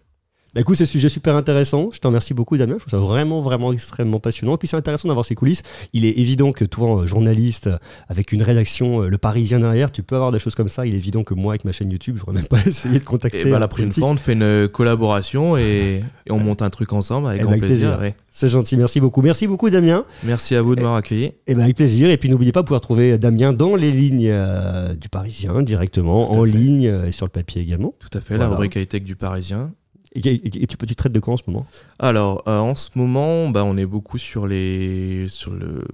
[0.54, 1.90] Bah, écoute, c'est un sujet super intéressant.
[1.92, 2.74] Je te remercie beaucoup, Damien.
[2.78, 4.54] Je trouve ça vraiment, vraiment extrêmement passionnant.
[4.54, 5.62] Et puis, c'est intéressant d'avoir ces coulisses.
[5.92, 9.90] Il est évident que toi, euh, journaliste, euh, avec une rédaction euh, Le Parisien derrière,
[9.90, 10.86] tu peux avoir des choses comme ça.
[10.86, 13.04] Il est évident que moi, avec ma chaîne YouTube, je n'aurais même pas essayé de
[13.04, 13.40] contacter.
[13.40, 16.70] Et bah, un la prochaine fois, on fait une collaboration et, et on monte un
[16.70, 17.88] truc ensemble avec Eh ben, grand avec plaisir.
[17.96, 18.02] plaisir.
[18.02, 18.14] ouais.
[18.30, 18.76] C'est gentil.
[18.76, 19.22] Merci beaucoup.
[19.22, 20.04] Merci beaucoup, Damien.
[20.22, 21.32] Merci à vous de m'avoir accueilli.
[21.48, 22.10] Et ben avec plaisir.
[22.10, 26.30] Et puis, n'oubliez pas de pouvoir trouver Damien dans les lignes euh, du Parisien, directement,
[26.30, 26.50] en fait.
[26.52, 27.94] ligne et sur le papier également.
[27.98, 28.44] Tout à fait, Voilà.
[28.44, 29.72] la rubrique high-tech du Parisien.
[30.16, 30.20] Et,
[30.66, 31.66] tu, de quoi en ce moment?
[31.98, 35.26] Alors, euh, en ce moment, bah, on est beaucoup sur les.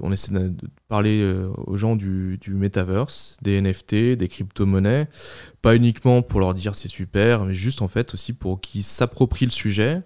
[0.01, 5.09] On essaie de de parler euh, aux gens du, du metaverse, des NFT, des crypto-monnaies.
[5.63, 9.47] Pas uniquement pour leur dire c'est super, mais juste en fait aussi pour qu'ils s'approprient
[9.47, 10.03] le sujet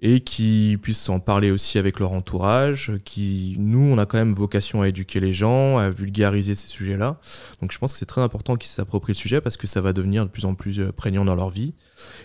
[0.00, 2.92] et qu'ils puissent en parler aussi avec leur entourage.
[3.04, 7.18] Qui, nous, on a quand même vocation à éduquer les gens, à vulgariser ces sujets-là.
[7.60, 9.92] Donc, je pense que c'est très important qu'ils s'approprient le sujet parce que ça va
[9.92, 11.74] devenir de plus en plus euh, prégnant dans leur vie.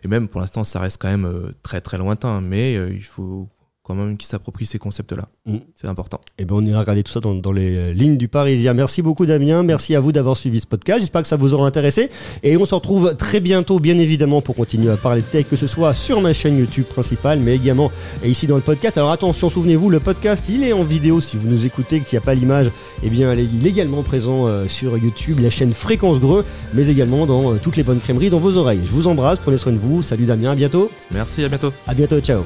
[0.04, 3.04] Et même pour l'instant, ça reste quand même euh, très très lointain, mais euh, il
[3.04, 3.50] faut
[3.90, 5.30] quand même qu'ils s'approprient ces concepts-là.
[5.48, 5.58] Mm.
[5.82, 6.22] C'est important.
[6.38, 8.76] Et ben on ira regarder tout ça dans, dans les euh, lignes du Parisien.
[8.76, 11.00] Merci beaucoup Damien, merci à vous d'avoir suivi ce podcast.
[11.00, 12.12] J'espère que ça vous aura intéressé.
[12.44, 15.56] Et on se retrouve très bientôt, bien évidemment, pour continuer à parler de tech, que
[15.56, 17.92] ce soit sur ma chaîne YouTube principale, mais également
[18.24, 18.96] ici dans le podcast.
[19.00, 21.20] Alors attention, souvenez-vous, le podcast, il est en vidéo.
[21.20, 22.70] Si vous nous écoutez, qu'il n'y a pas l'image,
[23.02, 27.26] eh bien, il est également présent euh, sur YouTube, la chaîne Fréquence Greux, mais également
[27.26, 28.82] dans euh, toutes les bonnes crèmeries dans vos oreilles.
[28.86, 30.04] Je vous embrasse, prenez soin de vous.
[30.04, 30.92] Salut Damien, à bientôt.
[31.12, 31.74] Merci, à bientôt.
[31.88, 32.44] À bientôt, ciao.